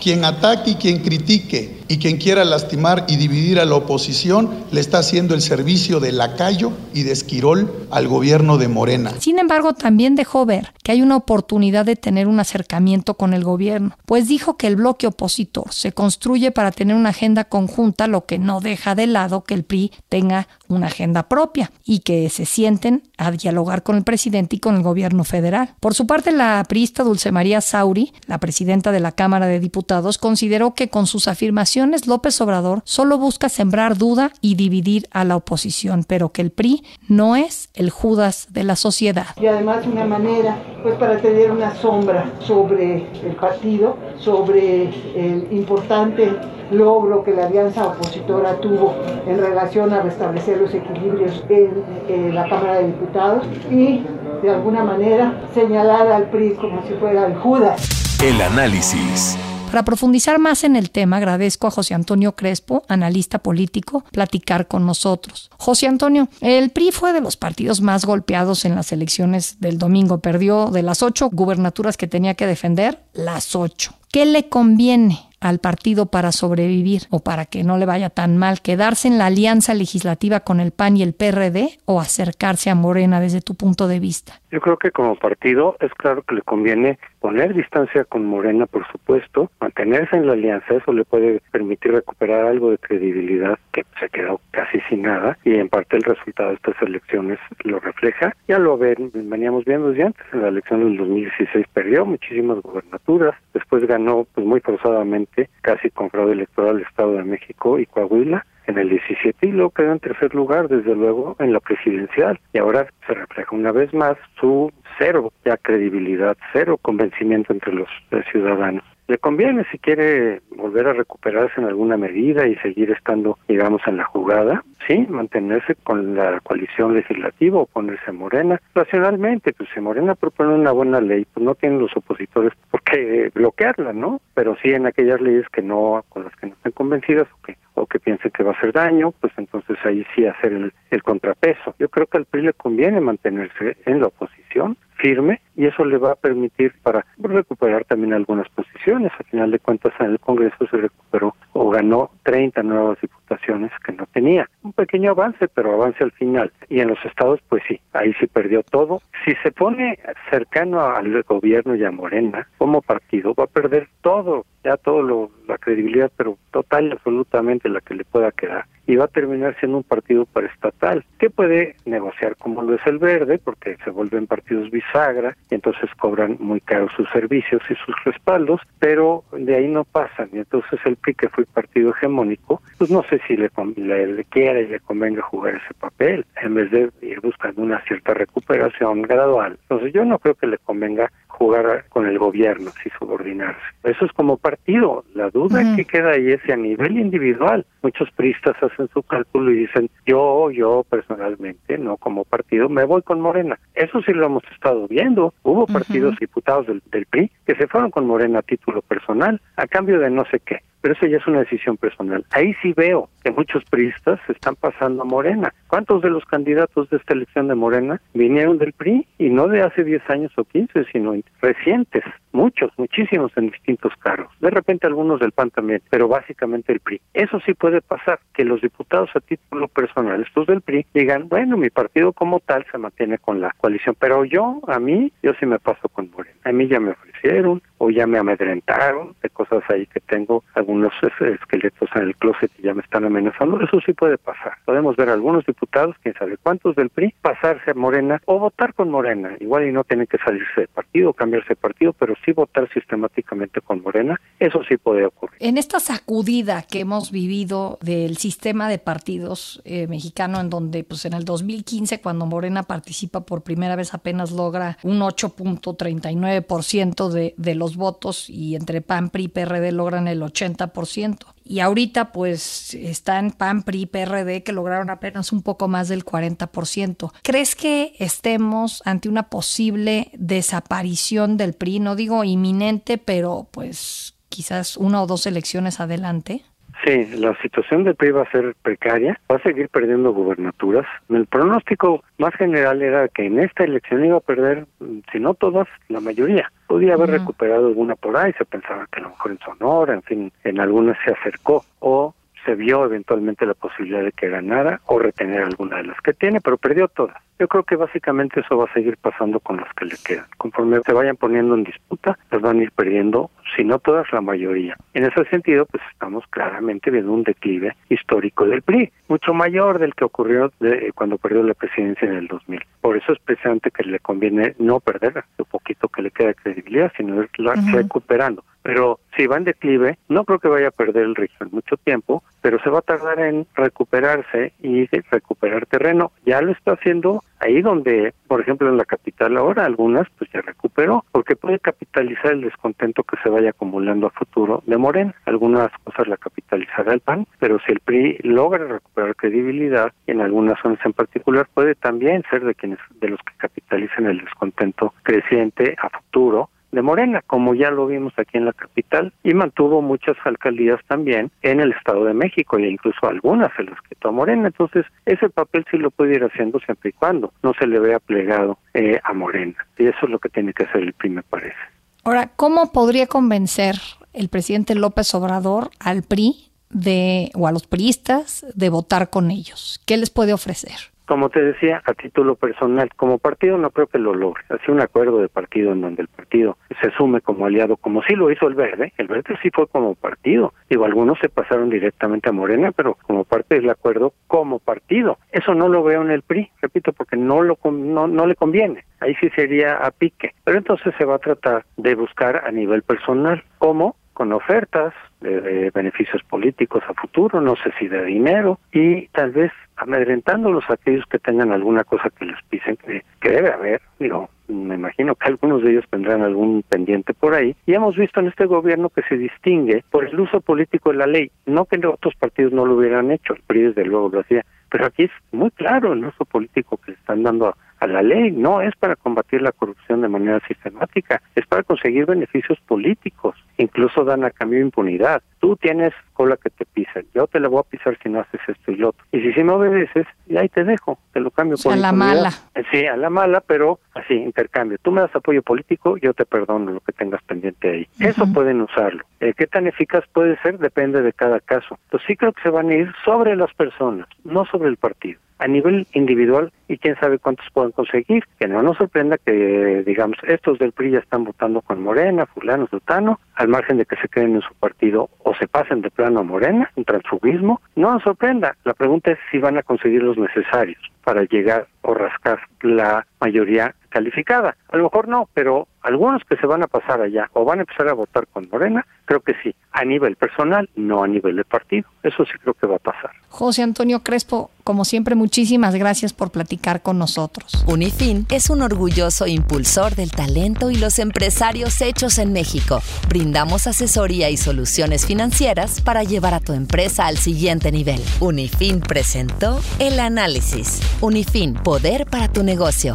quien 0.02 0.26
ataque 0.26 0.72
y 0.72 0.76
quien 0.76 1.00
critique 1.00 1.80
y 1.88 1.98
quien 1.98 2.18
quiera 2.18 2.44
lastimar 2.44 3.06
y 3.08 3.18
dividir 3.18 3.60
a 3.60 3.66
la 3.66 3.76
oposición 3.76 4.50
le 4.72 4.80
está 4.80 5.00
haciendo 5.00 5.36
el 5.36 5.42
servicio 5.42 6.00
de 6.00 6.12
lacayo 6.12 6.72
y 6.94 7.04
de 7.04 7.12
esquirol 7.12 7.88
al 7.92 8.08
gobierno 8.08 8.58
de 8.58 8.68
Morena. 8.68 9.12
Sin 9.20 9.38
embargo, 9.38 9.74
también 9.74 10.16
dejó 10.16 10.46
ver 10.46 10.74
que 10.84 10.92
hay 10.92 11.02
una 11.02 11.18
oportunidad 11.18 11.86
de 11.86 11.96
tener 11.96 12.28
un 12.28 12.40
acercamiento 12.40 13.16
con 13.16 13.34
el 13.34 13.44
gobierno, 13.44 13.96
pues 14.06 14.28
dijo 14.28 14.58
que 14.58 14.68
el 14.68 14.76
bloque 14.76 15.08
opositor 15.08 15.72
se 15.72 15.92
construye 15.92 16.52
para 16.52 16.72
tener 16.72 16.96
una 16.96 17.10
agenda 17.10 17.44
conjunta, 17.44 18.08
lo 18.08 18.26
que 18.26 18.40
no 18.40 18.62
deja 18.62 18.96
de 18.96 19.08
lado 19.08 19.44
que 19.44 19.54
el 19.54 19.64
PRI 19.64 19.92
tenga 20.10 20.48
una 20.68 20.88
agenda 20.88 21.28
propia 21.28 21.72
y 21.86 22.00
que 22.00 22.30
se 22.30 22.46
sienten 22.46 23.04
a 23.18 23.32
dialogar 23.32 23.84
con 23.84 23.98
el 23.98 24.04
presidente 24.04 24.56
y 24.56 24.60
con 24.60 24.76
el 24.76 24.84
gobierno 24.84 25.24
federal. 25.24 25.74
Por 25.80 25.94
su 25.94 26.08
parte, 26.08 26.32
la 26.32 26.64
priista 26.68 27.04
Dulce 27.04 27.32
María 27.32 27.62
Sauri, 27.62 28.14
la 28.28 28.40
presidenta 28.40 28.92
de 28.92 29.00
la 29.00 29.12
Cámara 29.12 29.48
de 29.50 29.60
Diputados, 29.60 30.18
consideró 30.18 30.74
que 30.74 30.90
con 30.90 31.08
sus 31.08 31.28
afirmaciones 31.28 32.08
López 32.08 32.40
Obrador 32.42 32.82
solo 32.86 33.18
busca 33.18 33.50
sembrar 33.50 33.98
duda 33.98 34.32
y 34.42 34.56
dividir 34.56 35.08
a 35.12 35.24
la 35.24 35.36
oposición, 35.36 36.04
pero 36.08 36.32
que 36.32 36.42
el 36.42 36.52
PRI 36.52 36.84
no 37.08 37.36
es 37.36 37.70
el 37.74 37.90
Judas 37.90 38.48
de 38.52 38.64
la 38.64 38.76
sociedad. 38.76 39.28
Y 39.42 39.48
además 39.48 39.86
una 39.86 40.06
manera 40.06 40.58
pues 40.84 40.96
para 40.96 41.18
tener 41.18 41.52
una 41.52 41.76
sombra 41.76 42.32
sobre 42.40 43.08
el 43.24 43.36
partido, 43.36 43.98
sobre 44.20 44.84
el 45.16 45.48
importante 45.52 46.38
logro 46.72 47.24
que 47.24 47.32
la 47.32 47.48
alianza 47.48 47.88
opositora 47.88 48.56
tuvo 48.58 48.94
en 49.28 49.40
relación 49.40 49.92
a 49.94 50.02
restablecer 50.02 50.60
los 50.60 50.74
equilibrios 50.74 51.44
en, 51.50 52.36
la 52.36 52.48
Cámara 52.48 52.76
de 52.76 52.88
Diputados 52.88 53.46
y 53.70 54.04
de 54.42 54.50
alguna 54.50 54.84
manera 54.84 55.42
señalar 55.54 56.08
al 56.08 56.30
PRI 56.30 56.54
como 56.54 56.82
si 56.84 56.94
fuera 56.94 57.26
el 57.28 57.36
Judas. 57.36 58.09
El 58.22 58.42
análisis. 58.42 59.38
Para 59.68 59.84
profundizar 59.84 60.40
más 60.40 60.66
en 60.66 60.76
el 60.76 60.92
tema, 60.92 61.16
agradezco 61.16 61.68
a 61.68 61.72
José 61.72 61.94
Antonio 61.94 62.36
Crespo, 62.36 62.84
analista 62.90 63.40
político, 63.40 64.04
platicar 64.12 64.68
con 64.68 64.86
nosotros. 64.86 65.50
José 65.58 65.88
Antonio, 65.88 66.28
el 66.42 66.70
PRI 66.70 66.92
fue 66.92 67.14
de 67.14 67.22
los 67.22 67.38
partidos 67.38 67.80
más 67.80 68.04
golpeados 68.04 68.66
en 68.66 68.76
las 68.76 68.92
elecciones 68.92 69.62
del 69.62 69.78
domingo. 69.78 70.20
Perdió 70.20 70.66
de 70.66 70.84
las 70.84 71.02
ocho 71.02 71.30
gubernaturas 71.32 71.96
que 71.96 72.08
tenía 72.08 72.34
que 72.34 72.46
defender, 72.46 73.00
las 73.14 73.56
ocho. 73.56 73.94
¿Qué 74.12 74.26
le 74.26 74.50
conviene? 74.50 75.30
al 75.40 75.60
partido 75.60 76.08
para 76.08 76.32
sobrevivir 76.32 77.04
o 77.10 77.20
para 77.20 77.46
que 77.46 77.64
no 77.64 77.78
le 77.78 77.86
vaya 77.86 78.10
tan 78.10 78.38
mal? 78.38 78.62
¿Quedarse 78.62 79.08
en 79.08 79.18
la 79.18 79.28
alianza 79.28 79.74
legislativa 79.74 80.42
con 80.42 80.60
el 80.60 80.72
PAN 80.72 80.98
y 80.98 81.04
el 81.04 81.14
PRD 81.14 81.80
o 81.86 82.00
acercarse 82.00 82.70
a 82.70 82.76
Morena 82.76 83.20
desde 83.20 83.42
tu 83.42 83.56
punto 83.56 83.88
de 83.88 84.00
vista? 84.00 84.42
Yo 84.52 84.60
creo 84.60 84.78
que 84.78 84.92
como 84.92 85.16
partido 85.16 85.78
es 85.80 85.94
claro 85.94 86.24
que 86.24 86.36
le 86.36 86.42
conviene 86.42 87.00
poner 87.20 87.54
distancia 87.54 88.04
con 88.06 88.26
Morena, 88.26 88.66
por 88.66 88.88
supuesto, 88.92 89.52
mantenerse 89.60 90.16
en 90.16 90.28
la 90.28 90.34
alianza, 90.34 90.76
eso 90.76 90.94
le 90.94 91.06
puede 91.06 91.42
permitir 91.52 91.92
recuperar 91.92 92.46
algo 92.46 92.72
de 92.72 92.78
credibilidad 92.78 93.58
que 93.72 93.84
se 94.00 94.10
quedó 94.10 94.40
casi 94.52 94.80
sin 94.90 95.04
nada 95.04 95.38
y 95.44 95.56
en 95.56 95.70
parte 95.70 95.98
el 95.98 96.04
resultado 96.04 96.50
de 96.50 96.56
estas 96.56 96.82
elecciones 96.82 97.40
lo 97.64 97.80
refleja. 97.80 98.36
Ya 98.48 98.60
lo 98.60 98.78
ven, 98.78 99.12
veníamos 99.14 99.66
viendo 99.66 99.90
desde 99.90 100.04
antes, 100.04 100.26
en 100.34 100.42
la 100.42 100.50
elección 100.50 100.84
del 100.84 100.98
2016 100.98 101.66
perdió 101.74 102.06
muchísimas 102.06 102.62
gubernaturas, 102.62 103.36
después 103.54 103.86
ganó 103.86 104.26
pues 104.34 104.46
muy 104.46 104.60
forzadamente, 104.60 105.50
casi 105.62 105.90
con 105.90 106.10
fraude 106.10 106.34
electoral 106.34 106.78
el 106.78 106.84
Estado 106.84 107.14
de 107.14 107.24
México 107.24 107.80
y 107.80 107.86
Coahuila, 107.86 108.46
en 108.70 108.78
el 108.78 108.90
17 108.90 109.48
y 109.48 109.52
luego 109.52 109.72
quedó 109.72 109.92
en 109.92 110.00
tercer 110.00 110.34
lugar, 110.34 110.68
desde 110.68 110.96
luego, 110.96 111.36
en 111.40 111.54
la 111.54 111.60
presidencial. 111.60 112.40
Y 112.54 112.60
ahora 112.60 112.88
se 113.08 113.14
refleja 113.14 113.56
una 113.56 113.72
vez 113.72 113.94
más 113.94 114.16
su 114.40 114.72
cero 114.98 115.34
ya 115.44 115.58
credibilidad, 115.58 116.38
cero 116.54 116.78
convencimiento 116.82 117.52
entre 117.52 117.74
los 117.74 117.90
ciudadanos 118.32 118.84
le 119.10 119.18
conviene 119.18 119.66
si 119.72 119.80
quiere 119.80 120.42
volver 120.56 120.88
a 120.88 120.94
recuperarse 120.94 121.60
en 121.60 121.66
alguna 121.66 121.98
medida 121.98 122.48
y 122.48 122.56
seguir 122.58 122.92
estando, 122.92 123.40
digamos, 123.48 123.82
en 123.88 123.98
la 123.98 124.06
jugada, 124.06 124.64
sí, 124.88 125.08
mantenerse 125.10 125.74
con 125.84 126.16
la 126.16 126.40
coalición 126.42 126.94
legislativa 126.94 127.58
o 127.58 127.66
ponerse 127.66 128.12
Morena. 128.12 128.62
Racionalmente, 128.76 129.52
pues 129.54 129.68
si 129.74 129.82
Morena 129.82 130.14
propone 130.14 130.54
una 130.54 130.72
buena 130.72 131.02
ley, 131.02 131.26
pues 131.34 131.44
no 131.44 131.56
tienen 131.56 131.80
los 131.80 131.98
opositores 131.98 132.54
por 132.70 132.84
qué 132.84 133.32
bloquearla, 133.34 133.94
¿no? 133.94 134.22
Pero 134.36 134.56
sí 134.62 134.70
en 134.70 134.86
aquellas 134.86 135.20
leyes 135.20 135.50
que 135.50 135.64
no, 135.64 136.06
con 136.10 136.26
las 136.26 136.36
que 136.36 136.46
no 136.46 136.54
estén 136.54 136.72
convencidas 136.72 137.28
o 137.34 137.42
que 137.46 137.58
o 137.80 137.86
que 137.86 138.00
piensen 138.00 138.32
que 138.32 138.44
va 138.44 138.52
a 138.52 138.56
hacer 138.56 138.74
daño, 138.74 139.14
pues 139.22 139.32
entonces 139.38 139.78
ahí 139.86 140.06
sí 140.14 140.26
hacer 140.26 140.52
el, 140.52 140.74
el 140.92 141.02
contrapeso. 141.02 141.74
Yo 141.80 141.88
creo 141.88 142.08
que 142.08 142.18
al 142.18 142.26
PRI 142.26 142.42
le 142.42 142.54
conviene 142.54 143.00
mantenerse 143.00 143.78
en 143.86 144.02
la 144.02 144.08
oposición, 144.08 144.76
firme 145.00 145.42
y 145.56 145.66
eso 145.66 145.84
le 145.86 145.98
va 145.98 146.12
a 146.12 146.16
permitir 146.16 146.74
para 146.84 147.06
recuperar 147.18 147.86
también 147.86 148.14
algunas 148.14 148.48
posiciones. 148.50 149.12
Al 149.18 149.26
final 149.26 149.52
de 149.52 149.60
cuentas 149.60 149.94
en 150.00 150.08
el 150.08 150.20
Congreso 150.20 150.68
se 150.70 150.78
recuperó 150.78 151.36
o 151.62 151.70
ganó 151.70 152.10
30 152.24 152.64
nuevas 152.64 153.02
diputaciones 153.02 153.70
que 153.86 153.92
no 153.92 154.06
tenía. 154.14 154.50
Un 154.64 154.72
pequeño 154.72 155.12
avance, 155.12 155.50
pero 155.50 155.74
avance 155.74 156.02
al 156.02 156.14
final. 156.14 156.54
Y 156.70 156.80
en 156.80 156.88
los 156.88 157.04
estados, 157.04 157.42
pues 157.50 157.62
sí, 157.68 157.82
ahí 157.92 158.14
sí 158.18 158.28
perdió 158.28 158.64
todo. 158.64 159.02
Si 159.26 159.34
se 159.44 159.52
pone 159.52 160.00
cercano 160.30 160.80
al 160.80 161.22
gobierno 161.24 161.76
y 161.76 161.84
a 161.84 161.92
Morena 161.92 162.48
como 162.58 162.82
partido, 162.82 163.34
va 163.34 163.44
a 163.44 163.48
perder 163.48 163.90
todo, 164.00 164.46
ya 164.64 164.78
todo 164.78 165.30
la 165.50 165.58
credibilidad, 165.58 166.10
pero 166.16 166.38
total 166.52 166.88
y 166.88 166.92
absolutamente 166.92 167.68
la 167.68 167.82
que 167.82 167.96
le 167.96 168.06
pueda 168.06 168.32
quedar 168.32 168.64
y 168.90 168.96
va 168.96 169.06
a 169.06 169.08
terminar 169.08 169.56
siendo 169.60 169.78
un 169.78 169.84
partido 169.84 170.26
paraestatal 170.26 171.06
que 171.20 171.30
puede 171.30 171.76
negociar 171.86 172.36
como 172.38 172.64
lo 172.64 172.74
es 172.74 172.82
el 172.88 172.98
verde 172.98 173.38
porque 173.38 173.78
se 173.84 173.92
vuelven 173.92 174.26
partidos 174.26 174.72
bisagra 174.72 175.38
y 175.52 175.56
entonces 175.56 175.92
cobran 176.00 176.38
muy 176.40 176.60
caros 176.60 176.92
sus 176.98 177.08
servicios 177.12 177.62
y 177.70 177.76
sus 177.76 177.96
respaldos 178.04 178.62
pero 178.80 179.24
de 179.32 179.58
ahí 179.58 179.68
no 179.68 179.84
pasan 179.84 180.30
y 180.34 180.40
entonces 180.40 180.80
el 180.86 180.96
PRI 180.96 181.14
que 181.14 181.30
fue 181.30 181.46
partido 181.50 181.92
hegemónico 181.92 182.62
pues 182.78 182.90
no 182.90 183.04
sé 183.04 183.20
si 183.28 183.36
le, 183.36 183.50
le, 183.76 184.08
le 184.08 184.24
quiera 184.26 184.60
y 184.60 184.68
le 184.68 184.80
convenga 184.80 185.22
jugar 185.22 185.56
ese 185.56 185.74
papel 185.74 186.26
en 186.42 186.56
vez 186.56 186.72
de 186.72 186.90
ir 187.02 187.20
buscando 187.22 187.62
una 187.62 187.82
cierta 187.84 188.14
recuperación 188.14 189.02
gradual. 189.02 189.58
Entonces 189.64 189.94
yo 189.94 190.06
no 190.06 190.20
creo 190.20 190.36
que 190.36 190.48
le 190.48 190.58
convenga 190.60 191.12
jugar 191.40 191.86
con 191.88 192.06
el 192.06 192.20
gobierno, 192.20 192.70
si 192.84 192.90
subordinarse. 193.00 193.62
Eso 193.84 194.06
es 194.06 194.12
como 194.12 194.38
partido. 194.38 195.06
La 195.16 195.30
duda 195.30 195.64
que 195.78 195.86
queda 195.86 196.12
ahí 196.12 196.34
es 196.34 196.42
si 196.46 196.52
a 196.52 196.58
nivel 196.58 196.98
individual. 196.98 197.66
Muchos 197.82 198.12
pristas 198.12 198.62
hacen 198.62 198.90
su 198.94 199.02
cálculo 199.04 199.50
y 199.52 199.60
dicen, 199.60 199.90
yo, 200.06 200.52
yo 200.52 200.86
personalmente, 200.90 201.78
no 201.78 201.96
como 201.96 202.26
partido, 202.26 202.68
me 202.68 202.84
voy 202.84 203.02
con 203.04 203.22
Morena. 203.22 203.58
Eso 203.74 204.02
sí 204.02 204.12
lo 204.12 204.26
hemos 204.26 204.44
estado 204.52 204.86
viendo. 204.90 205.34
Hubo 205.44 205.66
partidos 205.66 206.18
diputados 206.20 206.68
del, 206.68 206.84
del 206.92 207.06
PRI 207.06 207.32
que 207.48 207.56
se 207.56 207.68
fueron 207.68 207.90
con 207.90 208.06
Morena 208.06 208.40
a 208.40 208.42
título 208.42 208.82
personal, 208.82 209.42
a 209.56 209.66
cambio 209.66 210.00
de 210.00 210.10
no 210.10 210.26
sé 210.26 210.42
qué 210.42 210.60
pero 210.82 210.94
eso 210.94 211.06
ya 211.08 211.18
es 211.18 211.28
una 211.28 211.40
decisión 211.40 211.78
personal. 211.78 212.26
Ahí 212.32 212.54
sí 212.62 212.74
veo 212.74 213.10
que 213.24 213.32
muchos 213.32 213.64
priistas 213.66 214.20
se 214.26 214.34
están 214.34 214.56
pasando 214.56 215.02
a 215.02 215.06
Morena. 215.06 215.54
¿Cuántos 215.70 216.02
de 216.02 216.10
los 216.10 216.26
candidatos 216.26 216.90
de 216.90 216.98
esta 216.98 217.14
elección 217.14 217.48
de 217.48 217.54
Morena 217.54 218.02
vinieron 218.16 218.58
del 218.58 218.74
PRI? 218.74 219.06
Y 219.20 219.30
no 219.30 219.48
de 219.48 219.62
hace 219.62 219.84
10 219.84 220.02
años 220.10 220.32
o 220.36 220.44
15, 220.44 220.86
sino 220.92 221.14
recientes. 221.44 222.04
Muchos, 222.32 222.72
muchísimos 222.78 223.32
en 223.36 223.52
distintos 223.52 223.94
cargos. 224.00 224.32
De 224.40 224.50
repente 224.50 224.88
algunos 224.88 225.20
del 225.20 225.32
PAN 225.32 225.52
también, 225.52 225.84
pero 225.92 226.08
básicamente 226.08 226.74
el 226.74 226.80
PRI. 226.80 227.00
Eso 227.14 227.40
sí 227.46 227.54
puede 227.54 227.82
pasar, 227.82 228.20
que 228.34 228.46
los 228.46 228.62
diputados 228.62 229.12
a 229.16 229.20
título 229.20 229.68
personal, 229.68 230.24
estos 230.24 230.48
del 230.48 230.62
PRI, 230.62 230.88
digan, 230.92 231.30
bueno, 231.30 231.56
mi 231.56 231.70
partido 231.70 232.14
como 232.14 232.40
tal 232.40 232.66
se 232.72 232.80
mantiene 232.80 233.20
con 233.20 233.40
la 233.40 233.54
coalición, 233.58 233.96
pero 234.00 234.26
yo, 234.26 234.62
a 234.68 234.80
mí, 234.80 235.12
yo 235.22 235.34
sí 235.40 235.46
me 235.46 235.60
paso 235.60 235.88
con 235.90 236.10
Morena. 236.10 236.36
A 236.46 236.52
mí 236.52 236.68
ya 236.68 236.80
me 236.80 236.92
ofrecieron 236.92 237.62
o 237.80 237.90
ya 237.90 238.06
me 238.06 238.20
amedrentaron 238.20 239.16
de 239.22 239.30
cosas 239.30 239.64
ahí 239.70 239.88
que 239.88 240.00
tengo, 240.02 240.44
algunos 240.54 240.94
esqueletos 241.20 241.90
en 241.96 242.04
el 242.04 242.16
closet 242.16 242.52
y 242.60 242.64
ya 242.64 242.74
me 242.74 242.82
están 242.82 243.06
amenazando. 243.06 243.60
Eso 243.62 243.80
sí 243.86 243.94
puede 243.94 244.18
pasar. 244.18 244.54
Podemos 244.66 244.96
ver 244.96 245.10
algunos 245.10 245.46
diputados, 245.46 245.96
quién 246.04 246.16
sabe 246.16 246.38
cuántos 246.38 246.76
del 246.76 246.90
PRI, 246.90 247.14
pasarse 247.22 247.72
a 247.72 247.74
Morena 247.74 248.22
o 248.26 248.40
votar 248.40 248.74
con 248.74 248.90
Morena. 248.90 249.36
Igual 249.40 249.68
y 249.68 249.72
no 249.72 249.84
tienen 249.84 250.08
que 250.08 250.18
salirse 250.18 250.62
de 250.62 250.68
partido, 250.68 251.14
cambiarse 251.14 251.50
de 251.50 251.56
partido, 251.56 251.94
pero 251.94 252.16
sí 252.26 252.32
votar 252.34 252.68
sistemáticamente 252.74 253.62
con 253.62 253.82
Morena, 253.82 254.20
eso 254.40 254.62
sí 254.68 254.78
puede 254.78 255.06
ocurrir. 255.06 255.38
En 255.40 255.58
esta 255.58 255.80
sacudida 255.80 256.64
que 256.64 256.82
hemos 256.82 257.12
vivido 257.12 257.78
del 257.82 258.18
sistema 258.18 258.68
de 258.70 258.80
partidos 258.80 259.62
eh, 259.66 259.88
mexicano, 259.88 260.42
en 260.42 260.50
donde 260.50 260.84
pues 260.84 261.06
en 261.06 261.14
el 261.14 261.24
2015, 261.24 262.02
cuando 262.02 262.26
Morena 262.26 262.64
participa 262.64 263.22
por 263.22 263.44
primera 263.44 263.78
vez, 263.78 263.94
apenas 263.94 264.32
logra 264.32 264.78
un 264.84 265.00
8.39% 265.00 267.10
de, 267.10 267.34
de 267.38 267.56
los 267.56 267.69
votos 267.76 268.30
y 268.30 268.56
entre 268.56 268.82
PAN, 268.82 269.10
PRI 269.10 269.26
y 269.26 269.28
PRD 269.28 269.72
logran 269.72 270.08
el 270.08 270.22
80%. 270.22 271.18
Y 271.44 271.62
ahorita 271.62 272.12
pues 272.12 272.74
están 272.76 273.32
PAN, 273.32 273.64
PRI, 273.64 273.88
PRD 273.88 274.44
que 274.44 274.54
lograron 274.54 274.90
apenas 274.90 275.32
un 275.32 275.42
poco 275.42 275.68
más 275.68 275.88
del 275.88 276.06
40%. 276.06 277.12
¿Crees 277.24 277.56
que 277.56 277.96
estemos 278.00 278.82
ante 278.86 279.10
una 279.10 279.30
posible 279.30 280.12
desaparición 280.14 281.38
del 281.38 281.54
PRI? 281.54 281.80
No 281.80 281.96
digo 281.96 282.24
inminente, 282.24 282.98
pero 282.98 283.48
pues 283.52 284.16
quizás 284.30 284.78
una 284.78 285.02
o 285.02 285.08
dos 285.08 285.26
elecciones 285.26 285.80
adelante. 285.80 286.44
Sí, 286.86 287.06
la 287.18 287.36
situación 287.42 287.84
del 287.84 287.96
PRI 287.96 288.12
va 288.12 288.22
a 288.22 288.32
ser 288.32 288.56
precaria, 288.62 289.20
va 289.30 289.36
a 289.36 289.44
seguir 289.44 289.68
perdiendo 289.68 290.14
gubernaturas. 290.14 290.86
El 291.10 291.26
pronóstico 291.26 292.04
más 292.18 292.34
general 292.36 292.82
era 292.82 293.10
que 293.10 293.26
en 293.26 293.40
esta 293.40 293.66
elección 293.66 294.06
iba 294.06 294.18
a 294.18 294.22
perder, 294.22 294.66
si 295.12 295.20
no 295.20 295.34
todas, 295.34 295.68
la 295.90 296.00
mayoría. 296.00 296.50
Podía 296.68 296.94
haber 296.94 297.10
recuperado 297.10 297.68
alguna 297.68 297.96
por 297.96 298.16
ahí, 298.16 298.32
se 298.38 298.46
pensaba 298.46 298.88
que 298.92 299.00
a 299.00 299.04
lo 299.04 299.10
mejor 299.10 299.32
en 299.32 299.40
Sonora, 299.40 299.94
en 299.94 300.04
fin, 300.04 300.32
en 300.44 300.60
algunas 300.60 300.98
se 301.04 301.12
acercó, 301.12 301.66
o 301.80 302.16
se 302.46 302.56
vio 302.56 302.86
eventualmente 302.86 303.46
la 303.46 303.54
posibilidad 303.54 304.04
de 304.04 304.14
que 304.14 304.30
ganara 304.30 304.80
o 304.86 305.00
retener 305.00 305.44
alguna 305.44 305.78
de 305.78 305.84
las 305.84 306.00
que 306.02 306.14
tiene, 306.14 306.40
pero 306.40 306.58
perdió 306.58 306.88
todas. 306.88 307.18
Yo 307.40 307.48
creo 307.48 307.64
que 307.64 307.78
básicamente 307.78 308.42
eso 308.42 308.58
va 308.58 308.66
a 308.66 308.74
seguir 308.74 308.98
pasando 308.98 309.40
con 309.40 309.58
las 309.58 309.74
que 309.74 309.86
le 309.86 309.96
quedan. 310.04 310.26
Conforme 310.38 310.82
se 310.86 310.92
vayan 310.94 311.16
poniendo 311.16 311.56
en 311.56 311.64
disputa, 311.64 312.20
las 312.32 312.42
van 312.42 312.60
a 312.60 312.64
ir 312.64 312.72
perdiendo, 312.72 313.32
si 313.56 313.64
no 313.64 313.80
todas, 313.80 314.12
la 314.12 314.20
mayoría. 314.20 314.76
En 314.94 315.06
ese 315.06 315.24
sentido, 315.30 315.66
pues 315.66 315.82
estamos 315.90 316.26
claramente 316.30 316.92
viendo 316.92 317.14
un 317.14 317.24
declive 317.24 317.78
histórico 317.88 318.46
del 318.46 318.62
PRI, 318.62 318.92
mucho 319.08 319.34
mayor 319.34 319.80
del 319.80 319.96
que 319.96 320.04
ocurrió 320.04 320.52
de, 320.60 320.92
cuando 320.94 321.18
perdió 321.18 321.42
la 321.44 321.54
presidencia 321.54 322.10
en 322.10 322.16
el 322.16 322.28
2000. 322.28 322.62
Por 322.82 322.98
eso 322.98 323.14
es 323.14 323.20
precisamente 323.20 323.72
que 323.72 323.84
le 323.84 324.00
conviene 324.00 324.56
no 324.60 324.82
perder 324.82 325.24
lo 325.38 325.46
poquito 325.46 325.88
que 325.88 326.02
le 326.02 326.12
queda 326.12 326.28
de 326.28 326.36
credibilidad, 326.36 326.92
sino 326.98 327.24
irla 327.24 327.54
recuperando. 327.72 328.44
Pero 328.70 329.00
si 329.18 329.26
va 329.26 329.38
en 329.38 329.46
declive, 329.46 329.98
no 330.10 330.26
creo 330.26 330.38
que 330.38 330.48
vaya 330.48 330.68
a 330.68 330.72
perder 330.72 331.02
el 331.04 331.16
ritmo 331.16 331.38
en 331.42 331.50
mucho 331.52 331.76
tiempo, 331.78 332.22
pero 332.40 332.60
se 332.60 332.70
va 332.70 332.78
a 332.78 332.84
tardar 332.84 333.20
en 333.20 333.48
recuperarse 333.56 334.54
y 334.62 334.86
recuperar 335.10 335.66
terreno. 335.66 336.12
Ya 336.24 336.40
lo 336.42 336.52
está 336.52 336.74
haciendo 336.74 337.24
ahí 337.40 337.64
donde, 337.64 338.14
por 338.28 338.42
ejemplo, 338.42 338.70
en 338.70 338.78
la 338.78 338.86
capital 338.86 339.38
ahora, 339.38 339.66
algunas 339.66 340.08
pues 340.20 340.30
ya 340.32 340.42
recuperó, 340.42 341.04
porque 341.12 341.36
puede 341.36 341.58
capitalizar 341.58 342.34
el 342.34 342.42
descontento 342.42 343.02
que 343.02 343.18
se 343.24 343.30
vaya 343.30 343.50
acumulando 343.50 344.06
a 344.06 344.12
futuro 344.12 344.62
de 344.68 344.78
Morena. 344.78 345.16
Algunas 345.26 345.72
cosas 345.84 346.08
la 346.08 346.18
capitalizará 346.18 346.94
el 346.94 347.00
PAN, 347.00 347.26
pero 347.40 347.58
si 347.66 347.72
el 347.72 347.80
PRI 347.80 348.20
logra 348.22 348.68
recuperar 348.68 349.16
credibilidad, 349.16 349.92
en 350.06 350.22
algunas 350.22 350.60
zonas 350.62 350.80
en 350.86 350.94
particular, 350.94 351.48
puede 351.56 351.74
también 351.74 352.24
ser 352.30 352.46
de 352.46 352.54
quienes, 352.54 352.78
de 353.02 353.10
los 353.10 353.20
que 353.22 353.34
capitalicen 353.38 354.06
el 354.06 354.20
descontento 354.20 354.94
creciente 355.02 355.76
a 355.82 355.90
futuro 355.90 356.52
de 356.72 356.82
Morena, 356.82 357.22
como 357.26 357.56
ya 357.56 357.72
lo 357.72 357.88
vimos 357.88 358.14
aquí 358.18 358.38
en 358.38 358.46
la 358.46 358.54
capital, 358.54 359.14
y 359.24 359.34
mantuvo 359.34 359.82
muchas 359.82 360.16
alcaldías 360.24 360.80
también 360.88 361.32
en 361.42 361.60
el 361.60 361.72
Estado 361.72 362.06
de 362.06 362.14
México, 362.14 362.58
e 362.58 362.70
incluso 362.70 363.08
algunas 363.08 363.52
se 363.56 363.64
las 363.64 363.80
quitó 363.88 364.10
a 364.10 364.12
Morena. 364.12 364.48
Entonces, 364.48 364.86
ese 365.06 365.30
papel 365.30 365.66
sí 365.72 365.78
lo 365.78 365.92
puede 365.92 366.16
ir 366.16 366.24
haciendo 366.24 366.60
siempre 366.60 366.92
y 366.92 366.94
cuando 366.94 367.34
no 367.44 367.54
se 367.60 367.68
le 367.68 367.80
vea 367.80 368.00
plegado 368.00 368.60
eh, 368.74 369.00
a 369.04 369.14
Morena. 369.14 369.56
Y 369.78 369.88
eso 369.88 369.98
es 370.04 370.10
lo 370.10 370.20
que 370.20 370.30
tiene 370.30 370.54
que 370.54 370.64
hacer 370.64 370.82
el 370.82 370.94
PRI, 370.94 371.10
me 371.10 371.24
parece. 371.24 371.58
Ahora, 372.04 372.32
¿cómo 372.36 372.72
podría 372.72 373.08
convencer 373.08 373.76
el 374.14 374.30
presidente 374.30 374.76
López 374.76 375.14
Obrador 375.14 375.70
al 375.80 376.04
PRI 376.04 376.50
de, 376.70 377.32
o 377.36 377.48
a 377.48 377.52
los 377.52 377.68
priistas 377.68 378.46
de 378.56 378.70
votar 378.70 379.10
con 379.10 379.32
ellos? 379.32 379.82
¿Qué 379.86 379.98
les 379.98 380.10
puede 380.10 380.34
ofrecer? 380.34 380.78
Como 381.10 381.30
te 381.30 381.42
decía, 381.42 381.82
a 381.86 381.96
título 381.96 382.36
personal, 382.36 382.92
como 382.96 383.18
partido 383.18 383.58
no 383.58 383.72
creo 383.72 383.88
que 383.88 383.98
lo 383.98 384.14
logre. 384.14 384.44
Hace 384.48 384.72
un 384.72 384.80
acuerdo 384.80 385.18
de 385.18 385.28
partido 385.28 385.72
en 385.72 385.82
donde 385.82 386.04
el 386.04 386.08
partido 386.08 386.56
se 386.80 386.92
sume 386.92 387.20
como 387.20 387.48
aliado, 387.48 387.78
como 387.78 388.04
sí 388.04 388.14
lo 388.14 388.30
hizo 388.30 388.48
el 388.48 388.54
Verde. 388.54 388.94
El 388.96 389.08
Verde 389.08 389.36
sí 389.42 389.50
fue 389.52 389.66
como 389.66 389.96
partido. 389.96 390.54
Digo, 390.70 390.86
algunos 390.86 391.18
se 391.18 391.28
pasaron 391.28 391.72
directamente 391.72 392.30
a 392.30 392.32
Morena, 392.32 392.72
pero 392.74 392.96
como 393.02 393.24
parte 393.24 393.56
del 393.56 393.72
acuerdo 393.72 394.14
como 394.28 394.60
partido. 394.60 395.18
Eso 395.32 395.56
no 395.56 395.68
lo 395.68 395.82
veo 395.82 396.04
en 396.04 396.12
el 396.12 396.22
PRI, 396.22 396.52
repito, 396.62 396.94
porque 396.94 397.18
no, 397.18 397.42
lo, 397.42 397.58
no, 397.72 398.08
no 398.08 398.28
le 398.28 398.36
conviene. 398.36 398.86
Ahí 399.00 399.16
sí 399.16 399.32
sería 399.32 399.78
a 399.78 399.90
pique. 399.90 400.36
Pero 400.44 400.60
entonces 400.60 400.94
se 401.00 401.06
va 401.06 401.16
a 401.16 401.20
tratar 401.20 401.66
de 401.76 401.96
buscar 401.96 402.44
a 402.46 402.52
nivel 402.52 402.84
personal 402.84 403.44
cómo 403.58 403.96
con 404.14 404.32
ofertas 404.32 404.94
de, 405.22 405.72
beneficios 405.74 406.24
políticos 406.24 406.84
a 406.88 406.94
futuro, 406.94 407.42
no 407.42 407.56
sé 407.56 407.72
si 407.80 407.88
de 407.88 408.04
dinero, 408.06 408.60
y 408.72 409.08
tal 409.10 409.32
vez 409.32 409.52
amedrentándolos 409.76 410.64
a 410.70 410.74
aquellos 410.74 411.06
que 411.06 411.20
tengan 411.20 411.52
alguna 411.52 411.84
cosa 411.84 412.10
que 412.10 412.26
les 412.26 412.42
pisen, 412.50 412.78
que, 412.78 413.04
que 413.22 413.30
debe 413.30 413.52
haber, 413.52 413.82
digo, 414.00 414.30
me 414.48 414.76
imagino 414.76 415.16
que 415.16 415.28
algunos 415.28 415.62
de 415.64 415.72
ellos 415.72 415.86
tendrán 415.90 416.22
algún 416.22 416.64
pendiente 416.64 417.14
por 417.14 417.34
ahí, 417.34 417.56
y 417.66 417.74
hemos 417.74 417.96
visto 417.96 418.20
en 418.20 418.28
este 418.28 418.46
gobierno 418.46 418.90
que 418.90 419.04
se 419.04 419.18
distingue 419.18 419.84
por 419.90 420.06
el 420.06 420.20
uso 420.20 420.42
político 420.42 420.92
de 420.92 420.98
la 420.98 421.08
ley, 421.08 421.32
no 421.46 421.66
que 421.66 421.80
otros 421.86 422.16
partidos 422.16 422.52
no 422.52 422.66
lo 422.66 422.76
hubieran 422.76 423.12
hecho, 423.12 423.34
el 423.34 423.42
PRI 423.46 423.62
desde 423.64 423.86
luego 423.86 424.10
lo 424.10 424.20
hacía, 424.22 424.46
pero 424.70 424.86
aquí 424.86 425.04
es 425.04 425.12
muy 425.32 425.52
claro 425.52 425.94
el 425.94 426.06
uso 426.06 426.26
político 426.26 426.78
que 426.78 426.92
le 426.92 426.98
están 426.98 427.24
dando 427.24 427.48
a, 427.48 427.56
a 427.80 427.88
la 427.88 428.02
ley, 428.02 428.32
no 428.32 428.62
es 428.62 428.76
para 428.76 428.96
combatir 428.96 429.42
la 429.42 429.52
corrupción 429.52 430.02
de 430.02 430.10
manera 430.10 430.40
sistemática, 430.48 431.22
es 431.36 431.46
para 431.48 431.64
conseguir 431.64 432.06
beneficios 432.06 432.60
políticos, 432.68 433.36
incluso 433.58 434.04
dan 434.04 434.24
a 434.24 434.32
cambio 434.32 434.60
impunidad. 434.60 435.22
Tú 435.40 435.56
tienes 435.56 435.94
cola 436.14 436.36
que 436.36 436.50
te 436.50 436.66
pisa, 436.66 437.02
yo 437.14 437.28
te 437.28 437.40
la 437.40 437.48
voy 437.48 437.62
a 437.62 437.70
pisar 437.70 437.98
si 438.04 438.10
no 438.10 438.20
haces 438.20 438.42
esto 438.48 438.72
y 438.72 438.76
lo 438.76 438.90
otro. 438.90 439.06
Y 439.12 439.22
si 439.22 439.34
sí 439.34 439.44
me 439.44 439.54
obedeces, 439.54 440.06
y 440.28 440.36
ahí 440.36 440.50
te 440.50 440.66
dejo, 440.66 441.00
te 441.14 441.22
lo 441.22 441.32
cambio 441.32 441.56
por 441.64 441.74
A 441.74 441.78
la 441.78 441.94
mala. 441.94 442.32
Sí, 442.72 442.86
a 442.86 442.98
la 442.98 443.10
mala, 443.10 443.42
pero 443.42 443.80
así, 443.94 444.16
intercambio. 444.16 444.78
Tú 444.82 444.92
me 444.92 445.02
das 445.02 445.16
apoyo 445.16 445.42
político, 445.42 445.98
yo 445.98 446.14
te 446.14 446.26
perdono 446.26 446.72
lo 446.72 446.82
que 446.82 446.92
tengas 446.92 447.24
pendiente 447.24 447.70
ahí. 447.70 447.88
Eso 448.00 448.32
pueden 448.34 448.62
usarlo. 448.62 449.04
Eh, 449.22 449.34
¿Qué 449.38 449.48
tan 449.48 449.68
eficaz 449.68 450.04
puede 450.12 450.38
ser? 450.42 450.60
Depende 450.60 451.02
de 451.02 451.14
cada 451.14 451.40
caso. 451.40 451.78
Entonces 451.86 452.08
sí 452.08 452.18
creo 452.18 452.34
que 452.34 452.42
se 452.42 452.50
van 452.50 452.70
a 452.70 452.76
ir 452.76 452.94
sobre 453.06 453.36
las 453.38 453.54
personas, 453.54 454.08
no 454.26 454.46
sobre 454.46 454.70
el 454.70 454.78
partido 454.78 455.20
a 455.40 455.48
nivel 455.48 455.88
individual 455.94 456.52
y 456.68 456.78
quién 456.78 456.96
sabe 457.00 457.18
cuántos 457.18 457.48
pueden 457.54 457.72
conseguir. 457.72 458.24
Que 458.40 458.48
no 458.48 458.62
nos 458.62 458.78
sorprenda 458.78 459.18
que, 459.18 459.84
digamos, 459.86 460.18
estos 460.28 460.60
del 460.60 460.72
PRI 460.72 460.92
ya 460.92 461.00
están 461.00 461.24
votando 461.24 461.62
con 461.62 461.82
Morena, 461.82 462.26
fulano, 462.28 462.68
sotano, 462.68 463.20
al 463.36 463.48
margen 463.48 463.78
de 463.78 463.86
que 463.86 463.96
se 463.96 464.08
queden 464.08 464.36
en 464.36 464.42
su 464.42 464.54
partido 464.56 465.10
o 465.20 465.34
se 465.36 465.48
pasen 465.48 465.82
de 465.82 465.90
plano 465.90 466.20
a 466.20 466.24
Morena, 466.24 466.70
un 466.76 466.86
transfugismo. 466.86 467.62
No 467.76 467.94
nos 467.94 468.04
sorprenda. 468.04 468.56
La 468.66 468.74
pregunta 468.74 469.12
es 469.12 469.20
si 469.32 469.40
van 469.40 469.58
a 469.58 469.64
conseguir 469.64 470.04
los 470.04 470.18
necesarios 470.18 470.80
para 471.04 471.24
llegar 471.24 471.68
o 471.82 471.94
rascar 471.94 472.40
la 472.62 473.06
mayoría 473.20 473.74
calificada. 474.00 474.56
A 474.70 474.78
lo 474.78 474.84
mejor 474.84 475.10
no, 475.10 475.28
pero 475.34 475.68
algunos 475.82 476.22
que 476.24 476.38
se 476.38 476.48
van 476.48 476.64
a 476.64 476.68
pasar 476.68 477.02
allá 477.02 477.30
o 477.34 477.44
van 477.44 477.60
a 477.60 477.62
empezar 477.64 477.90
a 477.90 477.94
votar 477.94 478.28
con 478.28 478.48
Morena, 478.50 478.86
creo 479.06 479.20
que 479.20 479.34
sí, 479.44 479.54
a 479.72 479.84
nivel 479.84 480.16
personal, 480.16 480.70
no 480.76 481.04
a 481.04 481.08
nivel 481.08 481.36
de 481.36 481.44
partido. 481.44 481.90
Eso 482.02 482.24
sí 482.24 482.32
creo 482.42 482.54
que 482.54 482.66
va 482.66 482.78
a 482.78 482.80
pasar. 482.80 483.12
José 483.28 483.62
Antonio 483.62 484.02
Crespo, 484.02 484.52
como 484.64 484.86
siempre, 484.86 485.16
muchísimas 485.16 485.76
gracias 485.76 486.14
por 486.14 486.32
platicar 486.32 486.82
con 486.82 486.98
nosotros. 486.98 487.66
Unifin 487.68 488.26
es 488.32 488.50
un 488.50 488.62
orgulloso 488.62 489.28
impulsor 489.28 489.96
del 489.96 490.12
talento 490.12 490.72
y 490.72 490.76
los 490.76 490.98
empresarios 490.98 491.82
hechos 491.82 492.20
en 492.20 492.32
México. 492.32 492.82
Brindamos 493.10 493.68
asesoría 493.68 494.30
y 494.30 494.38
soluciones 494.38 495.06
financieras 495.06 495.82
para 495.82 496.04
llevar 496.04 496.34
a 496.34 496.40
tu 496.40 496.54
empresa 496.54 497.06
al 497.06 497.18
siguiente 497.18 497.72
nivel. 497.72 498.02
Unifin 498.22 498.80
presentó 498.80 499.60
el 499.80 500.00
análisis. 500.00 500.82
Unifin, 501.02 501.54
poder 501.56 502.06
para 502.06 502.30
tu 502.30 502.44
negocio. 502.44 502.94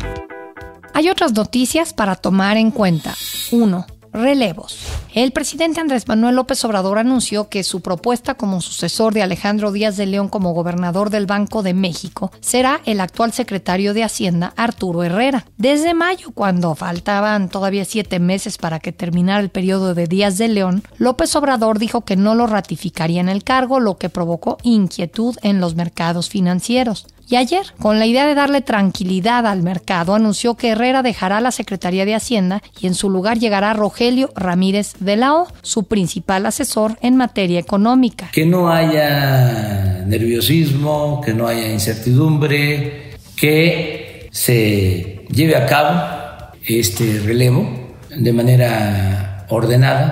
Hay 0.97 1.09
otras 1.09 1.33
noticias 1.33 1.93
para 1.93 2.15
tomar 2.15 2.57
en 2.57 2.71
cuenta. 2.71 3.17
1. 3.51 3.85
Relevos. 4.13 4.79
El 5.13 5.33
presidente 5.33 5.81
Andrés 5.81 6.07
Manuel 6.07 6.37
López 6.37 6.65
Obrador 6.65 6.99
anunció 6.99 7.49
que 7.49 7.65
su 7.65 7.81
propuesta 7.81 8.35
como 8.35 8.61
sucesor 8.61 9.13
de 9.13 9.25
Alejandro 9.25 9.73
Díaz 9.73 9.97
de 9.97 10.07
León 10.07 10.29
como 10.29 10.53
gobernador 10.53 11.11
del 11.11 11.27
Banco 11.27 11.65
de 11.65 11.75
México 11.75 12.31
será 12.39 12.81
el 12.85 13.01
actual 13.01 13.33
secretario 13.33 13.93
de 13.93 14.05
Hacienda, 14.05 14.53
Arturo 14.57 15.03
Herrera. 15.03 15.47
Desde 15.57 15.95
mayo, 15.95 16.31
cuando 16.33 16.77
faltaban 16.77 17.49
todavía 17.49 17.85
siete 17.85 18.21
meses 18.21 18.57
para 18.57 18.79
que 18.79 18.93
terminara 18.93 19.41
el 19.41 19.51
periodo 19.51 19.95
de 19.95 20.07
Díaz 20.07 20.39
de 20.39 20.47
León, 20.47 20.85
López 20.97 21.35
Obrador 21.35 21.81
dijo 21.81 22.03
que 22.03 22.15
no 22.15 22.37
lo 22.37 22.47
ratificaría 22.47 23.21
en 23.21 23.29
el 23.29 23.43
cargo, 23.43 23.81
lo 23.81 23.99
que 23.99 24.11
provocó 24.11 24.59
inquietud 24.63 25.37
en 25.43 25.61
los 25.61 25.75
mercados 25.75 26.29
financieros. 26.29 27.09
Y 27.29 27.37
ayer, 27.37 27.65
con 27.81 27.99
la 27.99 28.07
idea 28.07 28.27
de 28.27 28.35
darle 28.35 28.61
tranquilidad 28.61 29.47
al 29.47 29.63
mercado, 29.63 30.15
anunció 30.15 30.55
que 30.55 30.71
Herrera 30.71 31.03
dejará 31.03 31.41
la 31.41 31.51
Secretaría 31.51 32.05
de 32.05 32.15
Hacienda 32.15 32.63
y 32.81 32.87
en 32.87 32.95
su 32.95 33.09
lugar 33.09 33.39
llegará 33.39 33.73
Rogelio 33.73 34.31
Ramírez 34.37 34.95
de 35.01 35.17
la 35.17 35.35
O, 35.35 35.49
su 35.63 35.85
principal 35.85 36.47
asesor 36.47 36.99
en 37.01 37.17
materia 37.17 37.59
económica. 37.59 38.29
Que 38.33 38.45
no 38.45 38.71
haya 38.71 40.05
nerviosismo, 40.07 41.21
que 41.25 41.33
no 41.33 41.47
haya 41.47 41.73
incertidumbre, 41.73 43.15
que 43.37 44.29
se 44.31 45.25
lleve 45.31 45.57
a 45.57 45.67
cabo 45.67 46.53
este 46.67 47.21
relevo 47.21 47.69
de 48.17 48.33
manera 48.33 49.34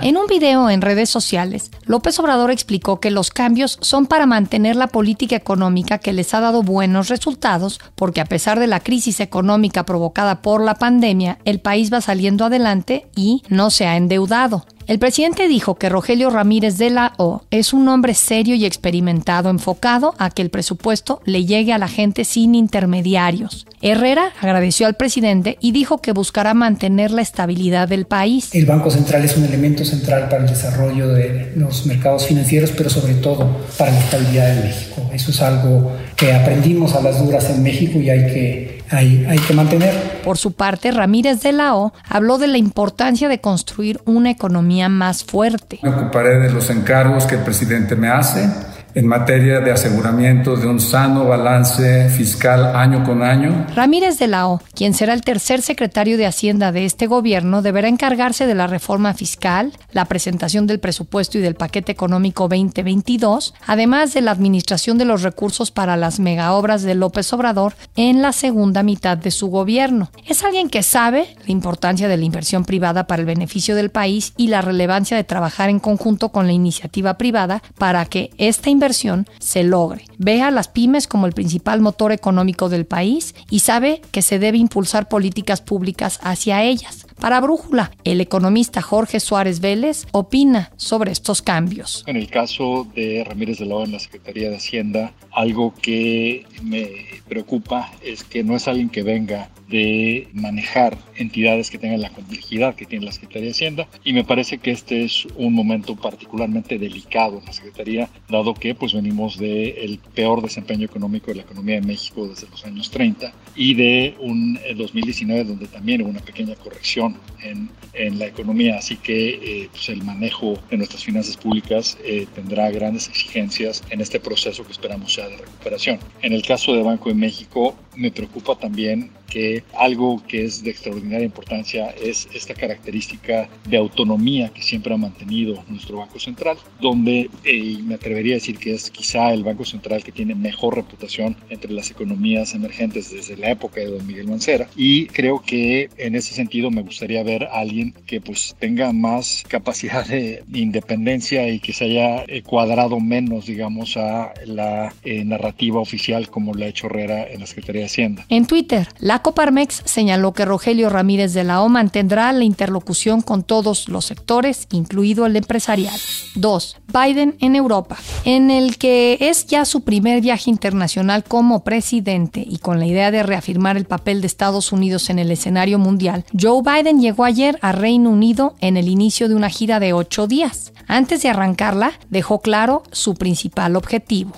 En 0.02 0.16
un 0.16 0.26
video 0.26 0.68
en 0.70 0.82
redes 0.82 1.10
sociales, 1.10 1.70
López 1.86 2.18
Obrador 2.18 2.50
explicó 2.50 3.00
que 3.00 3.10
los 3.10 3.30
cambios 3.30 3.78
son 3.80 4.06
para 4.06 4.26
mantener 4.26 4.76
la 4.76 4.88
política 4.88 5.36
económica 5.36 5.98
que 5.98 6.12
les 6.12 6.34
ha 6.34 6.40
dado 6.40 6.62
buenos 6.62 7.08
resultados, 7.08 7.80
porque 7.94 8.20
a 8.20 8.26
pesar 8.26 8.58
de 8.58 8.66
la 8.66 8.80
crisis 8.80 9.20
económica 9.20 9.84
provocada 9.84 10.42
por 10.42 10.62
la 10.62 10.74
pandemia, 10.74 11.38
el 11.44 11.60
país 11.60 11.92
va 11.92 12.00
saliendo 12.00 12.44
adelante 12.44 13.06
y 13.16 13.42
no 13.48 13.70
se 13.70 13.86
ha 13.86 13.96
endeudado. 13.96 14.66
El 14.86 14.98
presidente 14.98 15.48
dijo 15.48 15.76
que 15.76 15.88
Rogelio 15.88 16.30
Ramírez 16.30 16.76
de 16.76 16.90
la 16.90 17.12
O 17.16 17.42
es 17.50 17.72
un 17.72 17.88
hombre 17.88 18.14
serio 18.14 18.54
y 18.54 18.64
experimentado 18.64 19.48
enfocado 19.48 20.14
a 20.18 20.30
que 20.30 20.42
el 20.42 20.50
presupuesto 20.50 21.20
le 21.24 21.44
llegue 21.44 21.72
a 21.72 21.78
la 21.78 21.88
gente 21.88 22.24
sin 22.24 22.54
intermediarios. 22.54 23.66
Herrera 23.80 24.32
agradeció 24.40 24.86
al 24.86 24.94
presidente 24.94 25.56
y 25.60 25.72
dijo 25.72 25.98
que 25.98 26.12
buscará 26.12 26.54
mantener 26.54 27.10
la 27.10 27.22
estabilidad 27.22 27.88
del 27.88 28.06
país. 28.06 28.54
El 28.54 28.66
Banco 28.66 28.90
Central 28.90 29.24
es 29.24 29.36
un 29.36 29.44
elemento 29.44 29.84
central 29.84 30.28
para 30.28 30.44
el 30.44 30.50
desarrollo 30.50 31.08
de 31.08 31.52
los 31.56 31.86
mercados 31.86 32.26
financieros, 32.26 32.70
pero 32.76 32.90
sobre 32.90 33.14
todo 33.14 33.48
para 33.78 33.92
la 33.92 34.00
estabilidad 34.00 34.54
de 34.54 34.62
México. 34.62 35.10
Eso 35.12 35.30
es 35.30 35.40
algo 35.42 35.92
que 36.16 36.32
aprendimos 36.32 36.94
a 36.94 37.02
las 37.02 37.24
duras 37.24 37.48
en 37.50 37.62
México 37.62 37.98
y 38.00 38.10
hay 38.10 38.32
que 38.32 38.82
hay, 38.92 39.24
hay, 39.28 39.38
que 39.38 39.54
mantener. 39.54 39.94
Por 40.24 40.38
su 40.38 40.52
parte, 40.52 40.92
Ramírez 40.92 41.42
de 41.42 41.52
la 41.52 41.74
O 41.74 41.92
habló 42.08 42.38
de 42.38 42.46
la 42.46 42.58
importancia 42.58 43.28
de 43.28 43.40
construir 43.40 44.00
una 44.04 44.30
economía 44.30 44.88
más 44.88 45.24
fuerte. 45.24 45.80
Me 45.82 45.90
ocuparé 45.90 46.38
de 46.38 46.50
los 46.50 46.70
encargos 46.70 47.26
que 47.26 47.34
el 47.36 47.42
presidente 47.42 47.96
me 47.96 48.08
hace 48.08 48.48
en 48.94 49.06
materia 49.06 49.60
de 49.60 49.72
aseguramiento 49.72 50.56
de 50.56 50.66
un 50.66 50.80
sano 50.80 51.24
balance 51.24 52.10
fiscal 52.10 52.76
año 52.76 53.04
con 53.04 53.22
año. 53.22 53.66
Ramírez 53.74 54.18
de 54.18 54.26
la 54.26 54.48
O, 54.48 54.60
quien 54.74 54.92
será 54.94 55.14
el 55.14 55.22
tercer 55.22 55.62
secretario 55.62 56.18
de 56.18 56.26
Hacienda 56.26 56.72
de 56.72 56.84
este 56.84 57.06
gobierno, 57.06 57.62
deberá 57.62 57.88
encargarse 57.88 58.46
de 58.46 58.54
la 58.54 58.66
reforma 58.66 59.14
fiscal, 59.14 59.72
la 59.92 60.04
presentación 60.04 60.66
del 60.66 60.80
presupuesto 60.80 61.38
y 61.38 61.40
del 61.40 61.54
paquete 61.54 61.92
económico 61.92 62.48
2022, 62.48 63.54
además 63.66 64.12
de 64.12 64.20
la 64.20 64.32
administración 64.32 64.98
de 64.98 65.06
los 65.06 65.22
recursos 65.22 65.70
para 65.70 65.96
las 65.96 66.20
megaobras 66.20 66.82
de 66.82 66.94
López 66.94 67.32
Obrador 67.32 67.74
en 67.96 68.20
la 68.20 68.32
segunda 68.32 68.82
mitad 68.82 69.16
de 69.16 69.30
su 69.30 69.48
gobierno. 69.48 70.10
Es 70.26 70.44
alguien 70.44 70.68
que 70.68 70.82
sabe 70.82 71.34
la 71.46 71.52
importancia 71.52 72.08
de 72.08 72.16
la 72.16 72.24
inversión 72.24 72.64
privada 72.64 73.06
para 73.06 73.20
el 73.20 73.26
beneficio 73.26 73.74
del 73.74 73.90
país 73.90 74.34
y 74.36 74.48
la 74.48 74.60
relevancia 74.60 75.16
de 75.16 75.24
trabajar 75.24 75.70
en 75.70 75.80
conjunto 75.80 76.28
con 76.30 76.46
la 76.46 76.52
iniciativa 76.52 77.16
privada 77.16 77.62
para 77.78 78.04
que 78.04 78.30
esta 78.36 78.68
inversión 78.68 78.81
inversión 78.82 79.26
se 79.38 79.62
logre. 79.62 80.04
Ve 80.18 80.42
a 80.42 80.50
las 80.50 80.66
pymes 80.66 81.06
como 81.06 81.26
el 81.26 81.34
principal 81.34 81.80
motor 81.80 82.10
económico 82.10 82.68
del 82.68 82.84
país 82.84 83.32
y 83.48 83.60
sabe 83.60 84.02
que 84.10 84.22
se 84.22 84.40
debe 84.40 84.58
impulsar 84.58 85.08
políticas 85.08 85.60
públicas 85.60 86.18
hacia 86.22 86.64
ellas. 86.64 87.06
Para 87.20 87.40
Brújula, 87.40 87.92
el 88.02 88.20
economista 88.20 88.82
Jorge 88.82 89.20
Suárez 89.20 89.60
Vélez 89.60 90.06
opina 90.10 90.72
sobre 90.76 91.12
estos 91.12 91.42
cambios. 91.42 92.02
En 92.08 92.16
el 92.16 92.28
caso 92.28 92.88
de 92.96 93.22
Ramírez 93.24 93.58
de 93.58 93.72
O 93.72 93.84
en 93.84 93.92
la 93.92 94.00
Secretaría 94.00 94.50
de 94.50 94.56
Hacienda, 94.56 95.12
algo 95.30 95.72
que 95.80 96.44
me 96.64 96.88
preocupa 97.28 97.92
es 98.02 98.24
que 98.24 98.42
no 98.42 98.56
es 98.56 98.66
alguien 98.66 98.88
que 98.88 99.04
venga 99.04 99.48
de 99.68 100.28
manejar 100.34 100.98
entidades 101.16 101.70
que 101.70 101.78
tengan 101.78 102.02
la 102.02 102.10
complejidad 102.10 102.74
que 102.74 102.84
tiene 102.84 103.06
la 103.06 103.12
Secretaría 103.12 103.46
de 103.46 103.52
Hacienda 103.52 103.88
y 104.04 104.12
me 104.12 104.22
parece 104.22 104.58
que 104.58 104.70
este 104.70 105.04
es 105.04 105.26
un 105.36 105.54
momento 105.54 105.96
particularmente 105.96 106.78
delicado 106.78 107.38
en 107.38 107.46
la 107.46 107.52
Secretaría 107.52 108.10
dado 108.28 108.52
que 108.52 108.71
pues 108.74 108.92
venimos 108.92 109.38
del 109.38 109.98
peor 110.14 110.42
desempeño 110.42 110.84
económico 110.84 111.28
de 111.28 111.36
la 111.36 111.42
economía 111.42 111.76
de 111.76 111.86
México 111.86 112.26
desde 112.26 112.48
los 112.48 112.64
años 112.64 112.90
30 112.90 113.32
y 113.54 113.74
de 113.74 114.14
un 114.20 114.58
2019 114.76 115.40
eh, 115.40 115.44
donde 115.44 115.66
también 115.66 116.02
hubo 116.02 116.10
una 116.10 116.20
pequeña 116.20 116.54
corrección 116.56 117.16
en, 117.42 117.70
en 117.92 118.18
la 118.18 118.26
economía 118.26 118.78
así 118.78 118.96
que 118.96 119.62
eh, 119.62 119.68
pues 119.70 119.88
el 119.88 120.02
manejo 120.02 120.58
de 120.70 120.76
nuestras 120.76 121.04
finanzas 121.04 121.36
públicas 121.36 121.98
eh, 122.04 122.26
tendrá 122.34 122.70
grandes 122.70 123.08
exigencias 123.08 123.82
en 123.90 124.00
este 124.00 124.20
proceso 124.20 124.64
que 124.64 124.72
esperamos 124.72 125.12
sea 125.14 125.28
de 125.28 125.36
recuperación. 125.36 125.98
En 126.22 126.32
el 126.32 126.42
caso 126.42 126.74
de 126.74 126.82
Banco 126.82 127.08
de 127.08 127.14
México 127.14 127.74
me 127.96 128.10
preocupa 128.10 128.56
también 128.56 129.10
que 129.32 129.64
algo 129.78 130.22
que 130.28 130.44
es 130.44 130.62
de 130.62 130.70
extraordinaria 130.70 131.24
importancia 131.24 131.88
es 131.90 132.28
esta 132.34 132.52
característica 132.52 133.48
de 133.66 133.76
autonomía 133.78 134.50
que 134.50 134.62
siempre 134.62 134.92
ha 134.92 134.98
mantenido 134.98 135.64
nuestro 135.68 135.98
Banco 135.98 136.18
Central, 136.20 136.58
donde 136.80 137.30
eh, 137.44 137.78
me 137.82 137.94
atrevería 137.94 138.34
a 138.34 138.40
decir 138.40 138.58
que 138.58 138.74
es 138.74 138.90
quizá 138.90 139.32
el 139.32 139.42
Banco 139.42 139.64
Central 139.64 140.04
que 140.04 140.12
tiene 140.12 140.34
mejor 140.34 140.74
reputación 140.76 141.34
entre 141.48 141.72
las 141.72 141.90
economías 141.90 142.54
emergentes 142.54 143.10
desde 143.10 143.38
la 143.38 143.50
época 143.50 143.80
de 143.80 143.86
don 143.86 144.06
Miguel 144.06 144.28
Mancera. 144.28 144.68
Y 144.76 145.06
creo 145.06 145.40
que 145.40 145.88
en 145.96 146.14
ese 146.14 146.34
sentido 146.34 146.70
me 146.70 146.82
gustaría 146.82 147.22
ver 147.22 147.44
a 147.44 147.60
alguien 147.60 147.94
que 148.06 148.20
pues 148.20 148.54
tenga 148.58 148.92
más 148.92 149.44
capacidad 149.48 150.06
de 150.06 150.42
independencia 150.52 151.48
y 151.48 151.58
que 151.58 151.72
se 151.72 151.84
haya 151.84 152.26
cuadrado 152.44 153.00
menos, 153.00 153.46
digamos, 153.46 153.96
a 153.96 154.34
la 154.44 154.92
eh, 155.04 155.24
narrativa 155.24 155.80
oficial 155.80 156.28
como 156.28 156.52
la 156.52 156.66
ha 156.66 156.68
hecho 156.68 156.86
Herrera 156.86 157.26
en 157.30 157.40
la 157.40 157.46
Secretaría 157.46 157.82
de 157.82 157.86
Hacienda. 157.86 158.26
En 158.28 158.46
Twitter, 158.46 158.88
la 158.98 159.21
Coparmex 159.22 159.82
señaló 159.84 160.32
que 160.32 160.44
Rogelio 160.44 160.90
Ramírez 160.90 161.32
de 161.32 161.44
la 161.44 161.62
O 161.62 161.68
mantendrá 161.68 162.32
la 162.32 162.44
interlocución 162.44 163.22
con 163.22 163.42
todos 163.42 163.88
los 163.88 164.04
sectores, 164.04 164.66
incluido 164.72 165.26
el 165.26 165.36
empresarial. 165.36 165.94
2. 166.34 166.76
Biden 166.92 167.36
en 167.40 167.56
Europa, 167.56 167.96
en 168.24 168.50
el 168.50 168.76
que 168.76 169.16
es 169.20 169.46
ya 169.46 169.64
su 169.64 169.82
primer 169.82 170.20
viaje 170.20 170.50
internacional 170.50 171.24
como 171.24 171.64
presidente 171.64 172.44
y 172.46 172.58
con 172.58 172.78
la 172.78 172.86
idea 172.86 173.10
de 173.10 173.22
reafirmar 173.22 173.76
el 173.76 173.84
papel 173.84 174.20
de 174.20 174.26
Estados 174.26 174.72
Unidos 174.72 175.08
en 175.08 175.18
el 175.18 175.30
escenario 175.30 175.78
mundial, 175.78 176.24
Joe 176.38 176.62
Biden 176.62 177.00
llegó 177.00 177.24
ayer 177.24 177.58
a 177.62 177.72
Reino 177.72 178.10
Unido 178.10 178.54
en 178.60 178.76
el 178.76 178.88
inicio 178.88 179.28
de 179.28 179.34
una 179.34 179.48
gira 179.48 179.80
de 179.80 179.92
ocho 179.92 180.26
días. 180.26 180.72
Antes 180.88 181.22
de 181.22 181.30
arrancarla, 181.30 181.92
dejó 182.10 182.40
claro 182.40 182.82
su 182.90 183.14
principal 183.14 183.76
objetivo. 183.76 184.32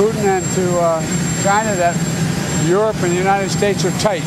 Putin 0.00 0.28
and 0.30 0.44
to 0.54 0.62
uh, 0.80 1.29
Europe 2.68 2.96
and 3.02 3.12
the 3.12 3.18
United 3.18 3.50
States 3.50 3.84
are 3.84 3.92
tight. 3.98 4.22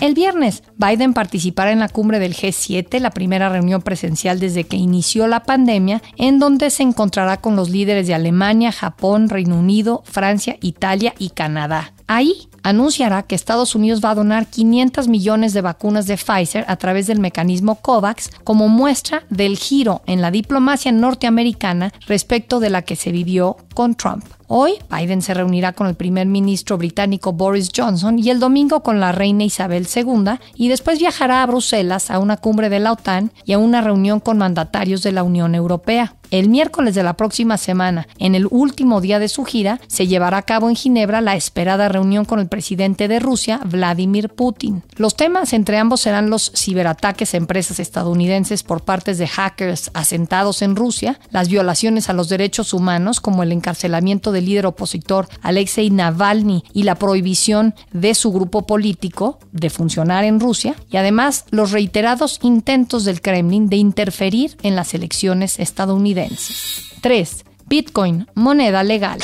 El 0.00 0.14
viernes, 0.14 0.62
Biden 0.76 1.12
participará 1.12 1.72
en 1.72 1.80
la 1.80 1.88
cumbre 1.88 2.20
del 2.20 2.34
G7, 2.36 3.00
la 3.00 3.10
primera 3.10 3.48
reunión 3.48 3.82
presencial 3.82 4.38
desde 4.38 4.64
que 4.64 4.76
inició 4.76 5.26
la 5.26 5.42
pandemia, 5.42 6.02
en 6.16 6.38
donde 6.38 6.70
se 6.70 6.84
encontrará 6.84 7.38
con 7.38 7.56
los 7.56 7.70
líderes 7.70 8.06
de 8.06 8.14
Alemania, 8.14 8.70
Japón, 8.70 9.28
Reino 9.28 9.58
Unido, 9.58 10.02
Francia, 10.04 10.56
Italia 10.60 11.14
y 11.18 11.30
Canadá. 11.30 11.94
Ahí 12.06 12.48
anunciará 12.62 13.22
que 13.22 13.34
Estados 13.34 13.74
Unidos 13.74 14.00
va 14.04 14.10
a 14.10 14.14
donar 14.14 14.46
500 14.46 15.08
millones 15.08 15.52
de 15.52 15.62
vacunas 15.62 16.06
de 16.06 16.16
Pfizer 16.16 16.64
a 16.68 16.76
través 16.76 17.06
del 17.06 17.18
mecanismo 17.18 17.76
COVAX 17.76 18.30
como 18.44 18.68
muestra 18.68 19.24
del 19.30 19.56
giro 19.56 20.02
en 20.06 20.20
la 20.20 20.30
diplomacia 20.30 20.92
norteamericana 20.92 21.92
respecto 22.06 22.60
de 22.60 22.70
la 22.70 22.82
que 22.82 22.94
se 22.94 23.10
vivió 23.10 23.56
con 23.74 23.94
Trump. 23.94 24.24
Hoy, 24.56 24.74
Biden 24.88 25.20
se 25.20 25.34
reunirá 25.34 25.72
con 25.72 25.88
el 25.88 25.96
primer 25.96 26.28
ministro 26.28 26.78
británico 26.78 27.32
Boris 27.32 27.70
Johnson 27.76 28.20
y 28.20 28.30
el 28.30 28.38
domingo 28.38 28.84
con 28.84 29.00
la 29.00 29.10
reina 29.10 29.42
Isabel 29.42 29.88
II 29.92 30.38
y 30.54 30.68
después 30.68 31.00
viajará 31.00 31.42
a 31.42 31.46
Bruselas 31.46 32.08
a 32.08 32.20
una 32.20 32.36
cumbre 32.36 32.68
de 32.68 32.78
la 32.78 32.92
OTAN 32.92 33.32
y 33.44 33.54
a 33.54 33.58
una 33.58 33.80
reunión 33.80 34.20
con 34.20 34.38
mandatarios 34.38 35.02
de 35.02 35.10
la 35.10 35.24
Unión 35.24 35.56
Europea. 35.56 36.14
El 36.30 36.48
miércoles 36.48 36.96
de 36.96 37.02
la 37.02 37.16
próxima 37.16 37.56
semana, 37.58 38.08
en 38.18 38.34
el 38.34 38.48
último 38.50 39.00
día 39.00 39.20
de 39.20 39.28
su 39.28 39.44
gira, 39.44 39.80
se 39.86 40.06
llevará 40.06 40.38
a 40.38 40.42
cabo 40.42 40.68
en 40.68 40.74
Ginebra 40.74 41.20
la 41.20 41.36
esperada 41.36 41.88
reunión 41.88 42.24
con 42.24 42.40
el 42.40 42.48
presidente 42.48 43.06
de 43.08 43.20
Rusia, 43.20 43.60
Vladimir 43.64 44.30
Putin. 44.30 44.82
Los 44.96 45.16
temas 45.16 45.52
entre 45.52 45.78
ambos 45.78 46.00
serán 46.00 46.30
los 46.30 46.50
ciberataques 46.56 47.34
a 47.34 47.36
empresas 47.36 47.78
estadounidenses 47.78 48.62
por 48.62 48.82
parte 48.82 49.14
de 49.14 49.28
hackers 49.28 49.90
asentados 49.94 50.62
en 50.62 50.74
Rusia, 50.74 51.20
las 51.30 51.48
violaciones 51.48 52.08
a 52.08 52.14
los 52.14 52.28
derechos 52.28 52.72
humanos 52.72 53.20
como 53.20 53.42
el 53.42 53.52
encarcelamiento 53.52 54.32
líder 54.44 54.66
opositor 54.66 55.28
Alexei 55.42 55.90
Navalny 55.90 56.62
y 56.72 56.82
la 56.84 56.94
prohibición 56.94 57.74
de 57.92 58.14
su 58.14 58.32
grupo 58.32 58.66
político 58.66 59.38
de 59.52 59.70
funcionar 59.70 60.24
en 60.24 60.40
Rusia, 60.40 60.74
y 60.90 60.96
además 60.96 61.44
los 61.50 61.72
reiterados 61.72 62.38
intentos 62.42 63.04
del 63.04 63.20
Kremlin 63.20 63.68
de 63.68 63.76
interferir 63.76 64.56
en 64.62 64.76
las 64.76 64.94
elecciones 64.94 65.58
estadounidenses. 65.58 66.94
3. 67.00 67.44
Bitcoin, 67.66 68.26
moneda 68.34 68.82
legal 68.82 69.18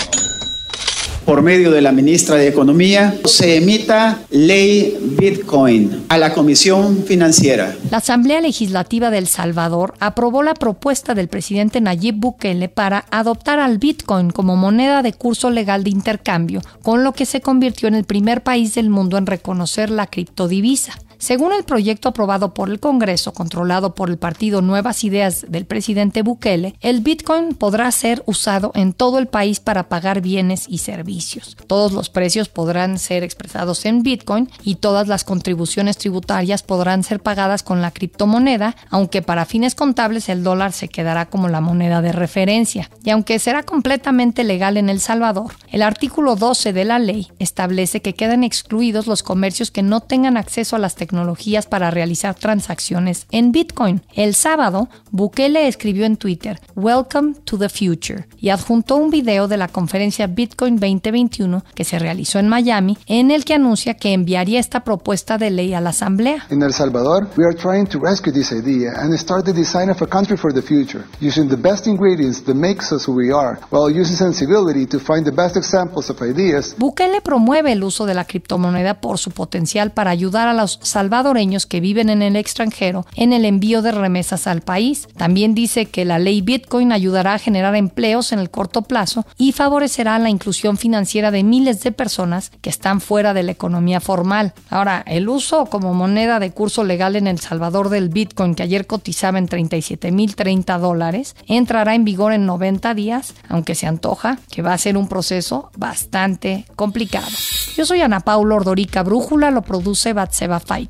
por 1.24 1.42
medio 1.42 1.70
de 1.70 1.80
la 1.80 1.92
ministra 1.92 2.36
de 2.36 2.48
Economía, 2.48 3.14
se 3.24 3.56
emita 3.56 4.20
ley 4.30 4.96
Bitcoin 5.18 6.04
a 6.08 6.18
la 6.18 6.32
Comisión 6.32 7.04
Financiera. 7.04 7.76
La 7.90 7.98
Asamblea 7.98 8.40
Legislativa 8.40 9.10
del 9.10 9.26
Salvador 9.26 9.94
aprobó 10.00 10.42
la 10.42 10.54
propuesta 10.54 11.14
del 11.14 11.28
presidente 11.28 11.80
Nayib 11.80 12.16
Bukele 12.16 12.68
para 12.68 13.04
adoptar 13.10 13.58
al 13.58 13.78
Bitcoin 13.78 14.30
como 14.30 14.56
moneda 14.56 15.02
de 15.02 15.12
curso 15.12 15.50
legal 15.50 15.84
de 15.84 15.90
intercambio, 15.90 16.60
con 16.82 17.04
lo 17.04 17.12
que 17.12 17.26
se 17.26 17.40
convirtió 17.40 17.88
en 17.88 17.94
el 17.94 18.04
primer 18.04 18.42
país 18.42 18.74
del 18.74 18.90
mundo 18.90 19.18
en 19.18 19.26
reconocer 19.26 19.90
la 19.90 20.06
criptodivisa. 20.06 20.94
Según 21.20 21.52
el 21.52 21.64
proyecto 21.64 22.08
aprobado 22.08 22.54
por 22.54 22.70
el 22.70 22.80
Congreso, 22.80 23.34
controlado 23.34 23.94
por 23.94 24.08
el 24.08 24.16
partido 24.16 24.62
Nuevas 24.62 25.04
Ideas 25.04 25.44
del 25.46 25.66
presidente 25.66 26.22
Bukele, 26.22 26.76
el 26.80 27.02
Bitcoin 27.02 27.54
podrá 27.54 27.90
ser 27.90 28.22
usado 28.24 28.72
en 28.74 28.94
todo 28.94 29.18
el 29.18 29.26
país 29.26 29.60
para 29.60 29.90
pagar 29.90 30.22
bienes 30.22 30.64
y 30.66 30.78
servicios. 30.78 31.58
Todos 31.66 31.92
los 31.92 32.08
precios 32.08 32.48
podrán 32.48 32.98
ser 32.98 33.22
expresados 33.22 33.84
en 33.84 34.02
Bitcoin 34.02 34.48
y 34.64 34.76
todas 34.76 35.08
las 35.08 35.24
contribuciones 35.24 35.98
tributarias 35.98 36.62
podrán 36.62 37.04
ser 37.04 37.20
pagadas 37.20 37.62
con 37.62 37.82
la 37.82 37.90
criptomoneda, 37.90 38.74
aunque 38.88 39.20
para 39.20 39.44
fines 39.44 39.74
contables 39.74 40.30
el 40.30 40.42
dólar 40.42 40.72
se 40.72 40.88
quedará 40.88 41.26
como 41.26 41.50
la 41.50 41.60
moneda 41.60 42.00
de 42.00 42.12
referencia. 42.12 42.88
Y 43.04 43.10
aunque 43.10 43.38
será 43.38 43.62
completamente 43.62 44.42
legal 44.42 44.78
en 44.78 44.88
El 44.88 45.00
Salvador, 45.00 45.52
el 45.68 45.82
artículo 45.82 46.34
12 46.34 46.72
de 46.72 46.86
la 46.86 46.98
ley 46.98 47.28
establece 47.38 48.00
que 48.00 48.14
quedan 48.14 48.42
excluidos 48.42 49.06
los 49.06 49.22
comercios 49.22 49.70
que 49.70 49.82
no 49.82 50.00
tengan 50.00 50.38
acceso 50.38 50.76
a 50.76 50.78
las 50.78 50.94
tecnologías 50.94 51.09
tecnologías 51.10 51.66
para 51.66 51.90
realizar 51.90 52.36
transacciones 52.36 53.26
en 53.32 53.50
Bitcoin. 53.50 54.00
El 54.14 54.36
sábado, 54.36 54.88
Bukele 55.10 55.66
escribió 55.66 56.06
en 56.06 56.16
Twitter, 56.16 56.60
Welcome 56.76 57.34
to 57.44 57.58
the 57.58 57.68
Future, 57.68 58.28
y 58.38 58.50
adjuntó 58.50 58.94
un 58.94 59.10
video 59.10 59.48
de 59.48 59.56
la 59.56 59.66
conferencia 59.66 60.28
Bitcoin 60.28 60.76
2021 60.76 61.64
que 61.74 61.84
se 61.84 61.98
realizó 61.98 62.38
en 62.38 62.48
Miami, 62.48 62.96
en 63.06 63.32
el 63.32 63.44
que 63.44 63.54
anuncia 63.54 63.94
que 63.94 64.12
enviaría 64.12 64.60
esta 64.60 64.84
propuesta 64.84 65.36
de 65.36 65.50
ley 65.50 65.74
a 65.74 65.80
la 65.80 65.90
Asamblea. 65.90 66.46
En 66.48 66.62
El 66.62 66.72
Salvador, 66.72 67.28
we 67.36 67.44
are 67.44 67.56
trying 67.56 67.86
to 67.86 67.98
rescue 67.98 68.32
this 68.32 68.52
idea 68.52 68.92
and 68.96 69.12
start 69.18 69.44
the 69.44 69.52
design 69.52 69.90
of 69.90 70.00
a 70.00 70.06
country 70.06 70.36
for 70.36 70.54
the 70.54 70.62
future, 70.62 71.02
using 71.20 71.48
the 71.48 71.56
best 71.56 71.88
ingredients 71.88 72.44
that 72.44 72.54
makes 72.54 72.92
us 72.92 73.08
who 73.08 73.16
we 73.16 73.32
are, 73.32 73.58
while 73.70 73.90
using 73.90 74.16
sensibility 74.16 74.86
to 74.86 75.00
find 75.00 75.24
the 75.24 75.32
best 75.32 75.56
examples 75.56 76.08
of 76.08 76.22
ideas. 76.22 76.76
Bukele 76.78 77.20
promueve 77.20 77.72
el 77.72 77.82
uso 77.82 78.06
de 78.06 78.14
la 78.14 78.24
criptomoneda 78.24 79.00
por 79.00 79.18
su 79.18 79.32
potencial 79.32 79.90
para 79.90 80.12
ayudar 80.12 80.46
a 80.46 80.54
los 80.54 80.78
salvadoreños 81.00 81.64
que 81.64 81.80
viven 81.80 82.10
en 82.10 82.20
el 82.20 82.36
extranjero 82.36 83.06
en 83.16 83.32
el 83.32 83.46
envío 83.46 83.80
de 83.80 83.90
remesas 83.90 84.46
al 84.46 84.60
país. 84.60 85.08
También 85.16 85.54
dice 85.54 85.86
que 85.86 86.04
la 86.04 86.18
ley 86.18 86.42
Bitcoin 86.42 86.92
ayudará 86.92 87.32
a 87.32 87.38
generar 87.38 87.74
empleos 87.74 88.32
en 88.32 88.38
el 88.38 88.50
corto 88.50 88.82
plazo 88.82 89.24
y 89.38 89.52
favorecerá 89.52 90.18
la 90.18 90.28
inclusión 90.28 90.76
financiera 90.76 91.30
de 91.30 91.42
miles 91.42 91.82
de 91.82 91.92
personas 91.92 92.52
que 92.60 92.68
están 92.68 93.00
fuera 93.00 93.32
de 93.32 93.42
la 93.42 93.52
economía 93.52 94.00
formal. 94.00 94.52
Ahora, 94.68 95.02
el 95.06 95.30
uso 95.30 95.64
como 95.66 95.94
moneda 95.94 96.38
de 96.38 96.50
curso 96.50 96.84
legal 96.84 97.16
en 97.16 97.26
El 97.26 97.38
Salvador 97.38 97.88
del 97.88 98.10
Bitcoin, 98.10 98.54
que 98.54 98.64
ayer 98.64 98.86
cotizaba 98.86 99.38
en 99.38 99.48
37.030 99.48 100.78
dólares, 100.78 101.34
entrará 101.46 101.94
en 101.94 102.04
vigor 102.04 102.34
en 102.34 102.44
90 102.44 102.92
días, 102.92 103.32
aunque 103.48 103.74
se 103.74 103.86
antoja 103.86 104.36
que 104.50 104.60
va 104.60 104.74
a 104.74 104.78
ser 104.78 104.98
un 104.98 105.08
proceso 105.08 105.70
bastante 105.78 106.66
complicado. 106.76 107.28
Yo 107.74 107.86
soy 107.86 108.02
Ana 108.02 108.20
Paula 108.20 108.56
Ordorica 108.56 109.02
Brújula, 109.02 109.50
lo 109.50 109.62
produce 109.62 110.12
Batseba 110.12 110.60
Fight. 110.60 110.89